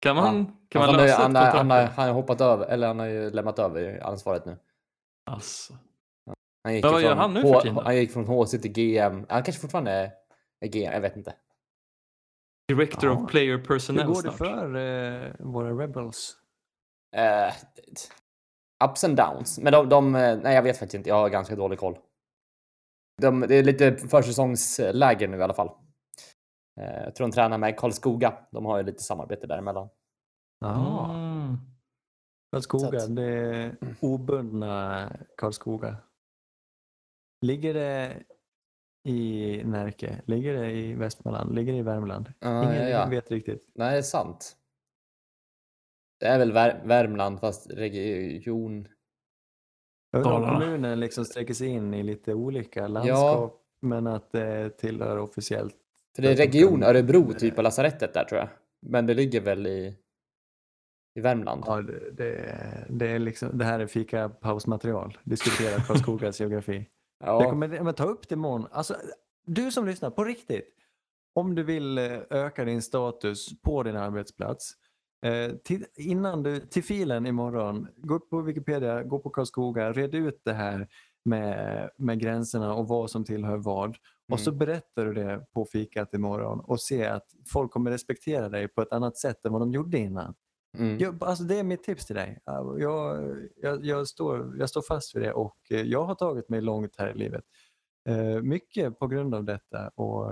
[0.00, 0.44] Kan man, Ja.
[0.68, 2.98] kan man han, har, lösa han, ett han, har, han har hoppat över, eller han
[2.98, 4.58] har ju lämnat över ansvaret nu.
[5.30, 5.74] Alltså.
[6.66, 7.76] Han gick Men vad gör han nu för tiden?
[7.84, 9.26] Han gick från HC till GM.
[9.28, 10.10] Han kanske fortfarande är,
[10.60, 11.34] är GM, jag vet inte.
[12.68, 13.16] Director Ja.
[13.24, 14.36] of Player Hur Personnel går det snart.
[14.36, 16.36] för eh, våra Rebels?
[17.16, 17.54] Eh,
[18.84, 19.58] ups and downs.
[19.58, 21.98] Men de, de, eh, nej jag vet faktiskt inte, jag har ganska dålig koll.
[23.22, 25.70] De, det är lite försäsongsläger nu i alla fall.
[26.80, 28.38] Eh, jag tror de tränar med Karlskoga.
[28.50, 29.88] De har ju lite samarbete däremellan.
[30.60, 31.56] Jaha, Mm.
[32.52, 32.98] Karlskoga.
[32.98, 35.96] Att- Det är obundna Karlskoga.
[37.40, 38.22] Ligger det
[39.04, 40.22] i Närke?
[40.26, 41.54] Ligger det i Västmanland?
[41.54, 42.32] Ligger det i Värmland?
[42.40, 43.06] Ja, Ingen ja, ja.
[43.06, 43.68] vet riktigt.
[43.74, 44.56] Nej, det är sant.
[46.20, 48.88] Det är väl Vär- Värmland fast region.
[50.16, 55.18] Undrar om kommunen liksom sträcker sig in i lite olika landskap men att det tillhör
[55.18, 55.76] officiellt.
[56.14, 58.48] För det är region Örebro typ på lasarettet där tror jag.
[58.80, 59.96] Men det ligger väl i,
[61.14, 61.62] i Värmland.
[61.66, 65.18] Ja, det, det, det, är liksom, det här är fika pausmaterial.
[65.24, 66.86] Diskutera Karlskogas geografi.
[67.24, 67.42] Ja.
[67.42, 68.66] Jag kommer men ta upp det imorgon.
[68.70, 68.96] Alltså,
[69.46, 70.72] du som lyssnar, på riktigt.
[71.34, 74.72] Om du vill eh, öka din status på din arbetsplats.
[75.26, 80.14] Eh, till, innan du, till filen imorgon, gå upp på Wikipedia, gå på Karlskoga, red
[80.14, 80.88] ut det här
[81.24, 83.96] med, med gränserna och vad som tillhör vad.
[84.32, 88.68] Och så berättar du det på fikat imorgon och se att folk kommer respektera dig
[88.68, 90.34] på ett annat sätt än vad de gjorde innan.
[90.78, 90.98] Mm.
[90.98, 92.38] Jag, alltså det är mitt tips till dig.
[92.78, 96.60] Jag, jag, jag, står, jag står fast vid det och eh, jag har tagit mig
[96.60, 97.44] långt här i livet.
[98.08, 100.30] Eh, mycket på grund av detta och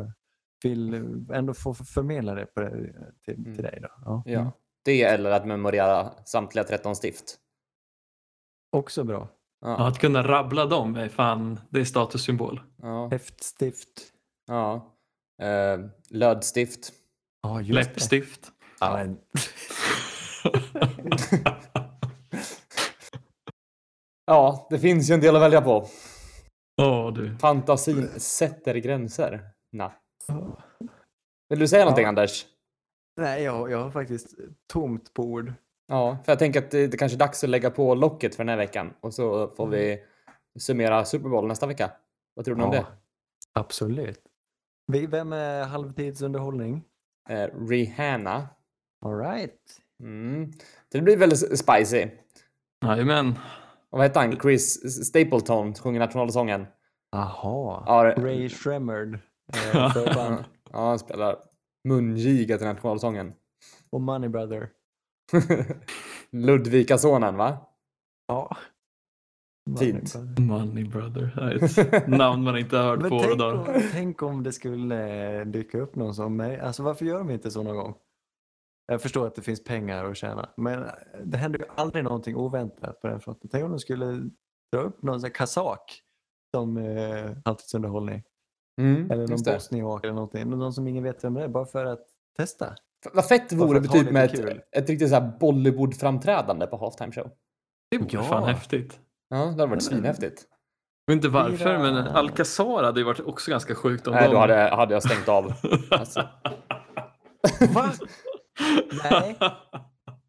[0.63, 0.95] vill
[1.33, 2.71] ändå få förmedla det på det
[3.25, 3.55] till, Mm.
[3.55, 3.79] till dig.
[3.83, 3.89] Då.
[4.05, 4.23] Ja.
[4.27, 4.53] Ja.
[4.85, 7.37] Det eller att memorera samtliga 13 stift.
[8.73, 9.29] Också bra.
[9.61, 12.61] Ja, att kunna rabbla dem är fan, det är statussymbol.
[12.83, 13.09] Ja.
[13.09, 14.13] Häftstift.
[14.47, 14.91] ja.
[15.43, 15.81] Eh,
[16.11, 16.93] lödstift.
[17.43, 17.73] Det.
[17.73, 18.53] Läppstift.
[20.45, 20.51] Ja,
[24.27, 25.87] Ja, det finns ju en del att välja på.
[26.83, 27.37] Åh du.
[27.39, 29.41] Fantasin sätter gränser.
[29.73, 29.93] Na.
[31.49, 32.09] Vill du säga någonting Ja.
[32.09, 32.47] Anders?
[33.21, 34.35] nej, jag, jag har faktiskt
[34.73, 35.53] tomt på ord.
[35.87, 38.45] Ja, för jag tänker att det, det kanske är dags att lägga på locket för
[38.45, 40.03] den här veckan och så får vi
[40.59, 41.91] summera Super Bowl nästa vecka.
[42.35, 42.87] Vad tror du om det?
[43.53, 44.21] Absolut.
[44.93, 46.85] Vi- Vem är halvtidsunderhållning?
[47.29, 48.49] Eh, Rihanna.
[49.07, 49.81] All right.
[50.05, 50.51] Mm.
[50.93, 52.07] Det blir väldigt spicy.
[52.85, 53.29] Jajamän.
[53.91, 54.41] Och vad heter han?
[54.41, 54.73] Chris
[55.07, 56.67] Stapleton sjunger nationalsången.
[57.17, 57.85] Aha.
[57.87, 59.15] Ja, det- Ray Shremmerd.
[59.75, 59.93] Eh.
[60.73, 61.37] Ja, han spelar
[61.89, 63.33] mungiga till nationalsången.
[63.91, 64.69] och Money Brother.
[66.33, 67.59] Ludvika-sonen, va?
[68.29, 68.57] Ja.
[69.79, 70.15] Fint.
[70.39, 70.67] Money Brother.
[70.67, 71.33] Money brother.
[71.37, 73.75] Det är ett namn man inte har hört på tänk dagar.
[73.75, 76.61] om, tänk om det skulle eh, dyka upp någon som mig.
[76.61, 77.95] Alltså varför gör de inte så någon gång?
[78.87, 80.49] Jag förstår att det finns pengar att tjäna.
[80.57, 80.85] Men
[81.25, 83.49] det händer ju aldrig någonting oväntat på den fronten.
[83.53, 84.07] Tänk om de skulle
[84.73, 86.01] dra upp någon sån här kazak
[86.55, 88.23] som eh, halvtidsunderhållning.
[88.81, 90.51] Mm, Eller någon bosniak eller någonting.
[90.51, 91.49] Någon som ingen vet vem det är.
[91.49, 92.07] Bara för att
[92.37, 92.67] testa.
[93.07, 97.13] F- Vad fett vore det typ med ett, ett riktigt så här Bollywood-framträdande på halftime
[97.13, 97.31] show.
[97.91, 98.23] Det vore Ja.
[98.23, 99.01] fan häftigt.
[99.29, 100.43] Ja, det hade varit svinhäftigt.
[101.07, 104.37] Jag vet inte varför, men Alcazar hade ju varit också ganska sjukt om Nej, då
[104.39, 105.53] hade, hade jag stängt av.
[105.91, 106.29] Alltså.
[107.75, 107.93] Va?
[109.11, 109.37] Nej.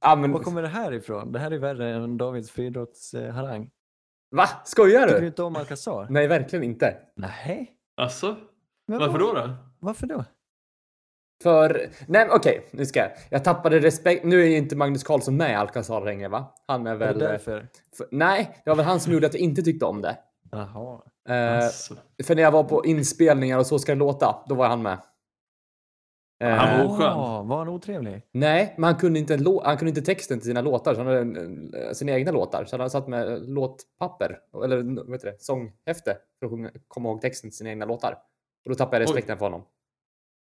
[0.02, 1.32] Ja, men, Var kommer det här ifrån?
[1.32, 3.70] Det här är värre än Davids friidrottsharang.
[4.32, 4.46] Va?
[4.66, 5.28] Skojar Tycker du du?
[5.28, 6.08] inte om Alcazar?
[6.10, 6.98] Nej, verkligen inte.
[7.16, 7.72] Nej.
[7.98, 8.36] Alltså?
[8.88, 9.34] Men Varför då?
[9.34, 9.56] då?
[9.80, 10.26] Varför då?
[11.44, 13.10] För, nej okej, nu ska jag.
[13.30, 14.26] Jag tappade respekt.
[14.26, 16.54] Nu är ju inte Magnus Carlsson med i Alcazar längre va?
[16.68, 17.20] Han är Är väl...
[17.20, 17.68] det därför?
[17.98, 20.18] För, nej, det var väl han som gjorde att jag inte tyckte om det.
[20.52, 21.02] Jaha.
[21.30, 21.96] Eh, Alltså.
[22.24, 24.98] För när jag var på inspelningar och Så ska det låta, då var han med.
[26.44, 27.08] Eh, Han var oskön.
[27.14, 28.22] Ah, var han otrevlig?
[28.32, 29.34] Nej, men han kunde, inte
[29.64, 32.66] han kunde inte texten till sina låtar, så han hade en- sina egna låtar.
[32.66, 37.50] Så han satt med låtpapper, eller vad heter det, sånghäfte, för att komma ihåg texten
[37.50, 38.12] till sina egna låtar.
[38.66, 39.66] Och då tappade jag respekten för honom.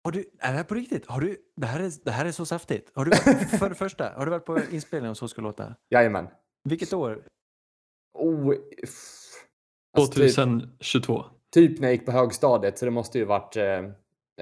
[0.05, 1.07] Har du, är det här på riktigt?
[1.07, 2.91] Har du, det, här är, det här är så saftigt.
[2.95, 3.11] Har du,
[3.59, 5.75] för det första, har du varit på inspelning av Så ska det låta?
[5.91, 6.29] Jajamän.
[6.65, 7.23] Vilket år?
[8.15, 8.55] Oh,
[9.97, 11.25] alltså, typ, 2022.
[11.55, 13.83] typ när jag gick på högstadiet, så det måste ju varit eh,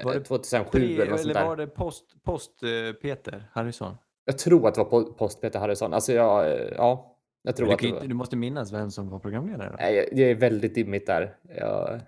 [0.03, 1.47] Var det 2007 Pre, eller något sånt eller där.
[1.47, 3.97] var det post, post eh, Peter Harrison?
[4.25, 5.93] Jag tror att det var post Peter Harrison.
[5.93, 9.19] Alltså jag, eh, ja, jag tror Du, att inte, du måste minnas vem som var
[9.19, 9.69] programledare.
[9.69, 9.75] Då.
[9.79, 11.37] Nej, det är väldigt dimmigt där.
[11.57, 11.99] Jag,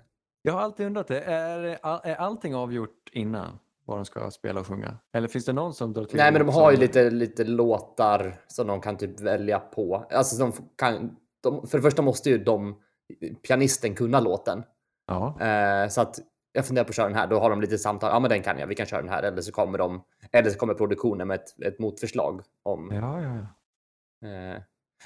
[0.41, 1.21] Jag har alltid undrat det.
[1.21, 1.61] Är,
[2.03, 4.97] är allting avgjort innan vad de ska spela och sjunga?
[5.13, 6.17] Eller finns det någon som drar till?
[6.17, 10.05] Nej, men de har ju lite, lite låtar som de kan typ välja på.
[10.11, 12.75] Alltså de kan, de, för det första måste ju de,
[13.47, 14.63] pianisten kunna låten.
[15.07, 15.41] Ja.
[15.41, 16.19] Eh, så att
[16.51, 17.27] jag funderar på att köra den här.
[17.27, 18.09] Då har de lite samtal.
[18.13, 18.67] Ja, men den kan jag.
[18.67, 19.23] Vi kan köra den här.
[19.23, 22.89] Eller så kommer de, eller så kommer produktionen med ett, ett motförslag om.
[22.93, 23.35] Ja, ja,
[24.21, 24.27] ja.
[24.29, 24.61] Eh,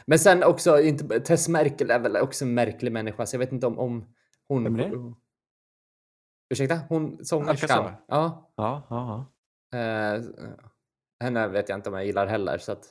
[0.06, 3.52] men sen också, inte, Tess Merkel är väl också en märklig människa, så jag vet
[3.52, 4.06] inte om, om
[4.48, 4.64] hon...
[4.64, 5.14] Vem är det?
[6.50, 6.80] Ursäkta?
[6.90, 7.92] Hon sångerskan?
[8.08, 8.52] Ja.
[8.56, 9.26] ja, ja,
[9.72, 9.78] ja.
[9.80, 10.22] Eh,
[11.24, 12.58] henne vet jag inte om jag gillar heller.
[12.58, 12.86] Så att,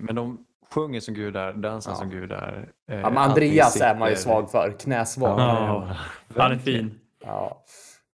[0.00, 1.96] Men de sjunger som gudar, dansar Ja.
[1.96, 2.72] som gudar.
[2.90, 4.76] eh, ja, men allting Andreas är man ju svag för.
[4.80, 5.40] Knäsvag.
[5.40, 5.96] Ja, Ja,
[6.34, 7.00] Ja, han är fin.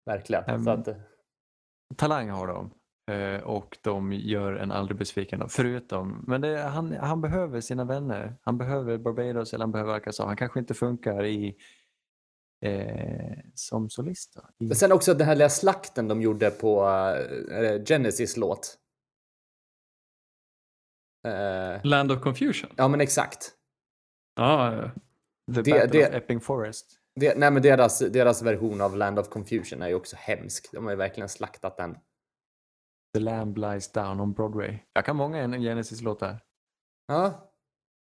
[0.05, 0.63] Verkligen.
[0.63, 0.87] Så att,
[1.95, 2.71] Talang har de.
[3.11, 5.49] eh, Och de gör en aldrig besviken.
[5.49, 8.35] Förutom, men det, han, han behöver sina vänner.
[8.41, 10.25] Han behöver Barbados eller han behöver Alcazar.
[10.25, 11.55] Han kanske inte funkar i
[12.65, 14.33] eh, som solist.
[14.35, 14.41] Då.
[14.57, 18.77] I, men sen också den här lilla slakten de gjorde på uh, Genesis låt.
[21.27, 22.69] Eh, Land of Confusion.
[22.77, 23.51] ja, men exakt.
[24.35, 24.81] Ja, ja.
[25.55, 26.99] The det- Battle det- of Epping Forest.
[27.19, 30.71] Det, nej, men deras, deras version av Land of Confusion är ju också hemsk.
[30.71, 31.97] De har ju verkligen slaktat den.
[33.13, 34.77] The Lamb Lies Down on Broadway.
[34.93, 36.39] Jag kan många Genesis-låtar.
[37.07, 37.51] Ja.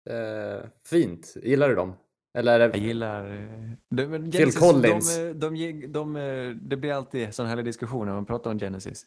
[0.10, 1.34] Eh, fint.
[1.44, 1.96] Gillar du dem?
[2.38, 2.80] Eller är Jag det...
[2.80, 3.32] gillar...
[3.32, 5.18] eh, De, men Phil Genesis, Collins.
[5.18, 5.50] De, de,
[5.88, 9.06] de, de, det blir alltid sån här diskussioner när man pratar om Genesis.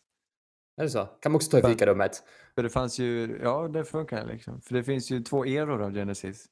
[0.76, 1.06] Är det så?
[1.06, 2.22] Kan man också ta i fikarummet?
[2.54, 4.60] För det fanns ju, ja det funkar liksom.
[4.60, 6.46] För det finns ju två eror av Genesis.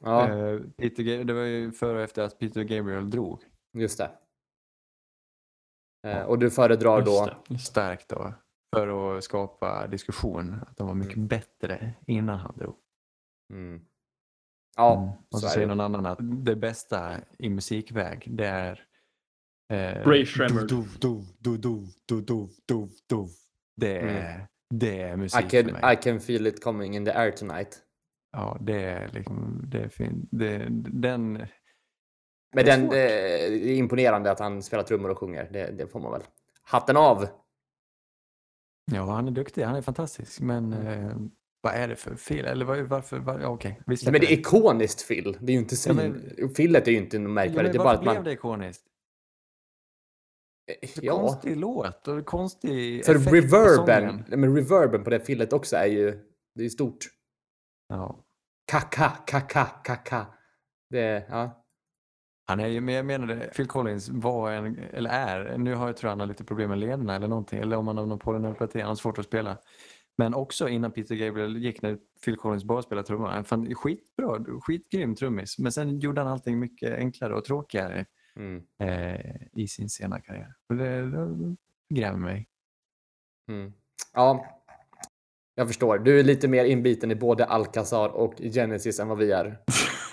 [0.00, 3.42] Ja, Eh, Peter, det var ju före och efter att Peter Gabriel drog.
[3.72, 4.10] just det.
[6.06, 7.26] Eh, och du föredrar Just då...
[7.26, 7.58] det, det.
[7.58, 8.34] Starkt då.
[8.76, 10.54] För att skapa diskussion.
[10.68, 11.28] Att de var mycket Mm.
[11.28, 12.76] bättre innan han drog.
[13.52, 13.84] Mm.
[14.76, 15.08] Ja, Mm.
[15.08, 15.74] Och så, så är säger det.
[15.74, 18.86] någon annan att det bästa i musikväg det är
[19.72, 20.68] eh, Ray Shremmerd.
[20.68, 21.24] dov, dov,
[22.26, 23.28] dov, dov, dov.
[23.76, 25.94] Det är, det är musik I för can, mig.
[25.94, 27.82] I can feel it coming in the air tonight.
[28.36, 30.28] Ja, det är liksom, det är fint.
[30.30, 31.32] Det, den,
[32.54, 35.48] Men den, det är imponerande att han spelar trummor och sjunger.
[35.52, 36.22] Det, det får man väl.
[36.62, 37.26] Hatten av!
[38.92, 40.40] ja han är duktig, han är fantastisk.
[40.40, 40.86] Men Mm.
[41.08, 41.16] eh,
[41.60, 42.44] vad är det för fel?
[42.44, 43.80] Eller var, varför, var, ja, okej.
[43.86, 45.36] släpper men det är ikoniskt Phil.
[45.40, 45.96] Det är ju inte svin...
[45.96, 47.56] men- Fillet är ju inte något Ja, märkvärdigt.
[47.56, 48.14] men det är bara varför att man...
[48.14, 48.84] blev det ikoniskt?
[50.86, 55.76] Så Ja, Konstig låt och konstig för på reverben, men reverben på det fillet också
[55.76, 56.28] är ju...
[56.54, 56.98] Det är stort.
[57.88, 58.23] Ja.
[58.64, 60.26] Kaka, kaka, kaka.
[60.90, 61.26] Det.
[61.28, 61.64] Ja.
[62.46, 65.86] Han är ju, men jag menar det, Phil Collins var en, eller är, nu har
[65.86, 68.18] jag tror han har lite problem med lederna eller någonting, eller om han har någon
[68.18, 69.58] polyneuropati, han har svårt att spela.
[70.16, 74.44] Men också innan Peter Gabriel gick när Phil Collins bara spelade trummor, han fann skitbra,
[74.60, 75.58] skitgrym trummis.
[75.58, 78.06] Men sen gjorde han allting mycket enklare och tråkigare
[78.36, 80.54] Mm, eh, i sin sena karriär.
[80.68, 81.56] Och det, det
[81.94, 82.48] grämer mig.
[83.48, 83.72] mm.
[84.12, 84.53] Ja.
[85.54, 85.98] Jag förstår.
[85.98, 89.58] Du är lite mer inbiten i både Alcazar och Genesis än vad vi är.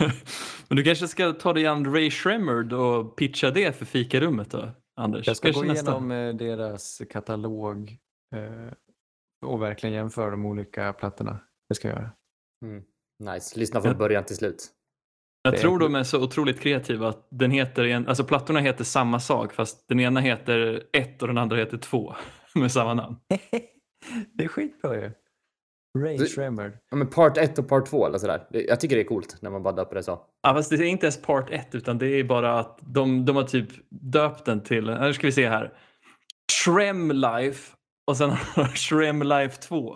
[0.68, 4.70] Men du kanske ska ta dig an Ray Shremmerd och pitcha det för fikarummet då,
[4.96, 5.28] Anders?
[5.28, 5.92] Jag ska Kanske gå nästa.
[5.92, 7.98] igenom eh, deras katalog
[8.36, 8.74] eh,
[9.46, 11.40] och verkligen jämföra de olika plattorna.
[11.70, 12.12] Det ska jag göra.
[12.66, 12.84] Mm.
[13.34, 13.60] Nice.
[13.60, 13.98] Lyssna från Ja.
[13.98, 14.68] början till slut.
[15.44, 19.20] Jag tror de är så otroligt kreativa att den heter, en, alltså plattorna heter samma
[19.20, 22.16] sak fast den ena heter ett och den andra heter två
[22.56, 23.16] med samma namn.
[24.34, 25.12] det är skitbra ju.
[25.98, 26.78] Ray Det- Shremmerd.
[26.90, 28.48] Ja, men part 1 och part 2 eller sådär.
[28.52, 30.26] Det- Jag tycker det är coolt när man bara döper det så.
[30.42, 33.36] Ja, fast det är inte ens part 1 utan det är bara att de, de
[33.36, 35.74] har typ döpt den till, nu ska vi se här,
[36.64, 37.76] Shrem Life
[38.08, 39.96] och sen har de Shrem Life 2.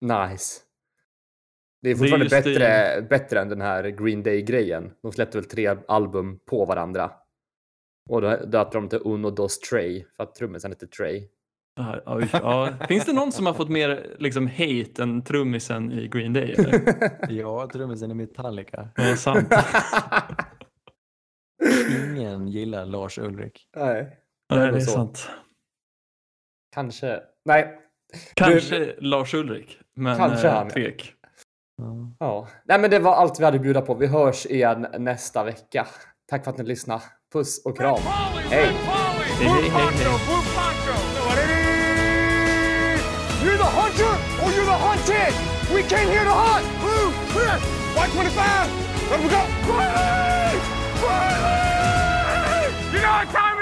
[0.00, 0.60] Nice.
[1.82, 4.92] Det är är fortfarande just bättre, bättre än den här Green Day-grejen.
[5.02, 7.12] De släppte väl tre album på varandra.
[8.10, 11.28] Och då döpte de till Uno Dos Trey för att trummisen heter Trey.
[11.76, 12.72] Ja, ja.
[12.88, 16.52] Finns det någon som har fått mer liksom, hate än trummisen i Green Day?
[16.58, 17.10] Eller?
[17.32, 18.88] Ja, trummisen i Metallica.
[18.96, 19.48] Ja, sant.
[21.90, 23.68] Ingen gillar Lars Ulrik.
[23.76, 24.18] Nej.
[24.54, 24.90] Nej, det är så.
[24.90, 25.30] sant.
[26.74, 27.20] Kanske.
[27.44, 27.78] Nej.
[28.34, 30.70] Kanske Lars Ulrik, men Kanske eh, han, ja.
[30.72, 31.14] tvek.
[31.82, 32.12] Ja.
[32.18, 32.48] Ja.
[32.64, 33.94] Nej, men det var allt vi hade att bjuda på.
[33.94, 35.86] Vi hörs igen nästa vecka.
[36.30, 37.02] Tack för att ni lyssnade.
[37.32, 37.94] Puss och kram.
[37.94, 38.64] Polly, Hey.
[38.66, 38.74] Red
[39.72, 40.55] Polly,
[44.86, 45.74] the hunted.
[45.74, 46.66] We came here to hunt.
[46.80, 47.58] Blue, clear.
[47.96, 49.10] White 25.
[49.10, 49.42] Let we go.
[49.72, 50.58] Riley!
[51.02, 52.74] Riley!
[52.92, 53.55] You know what time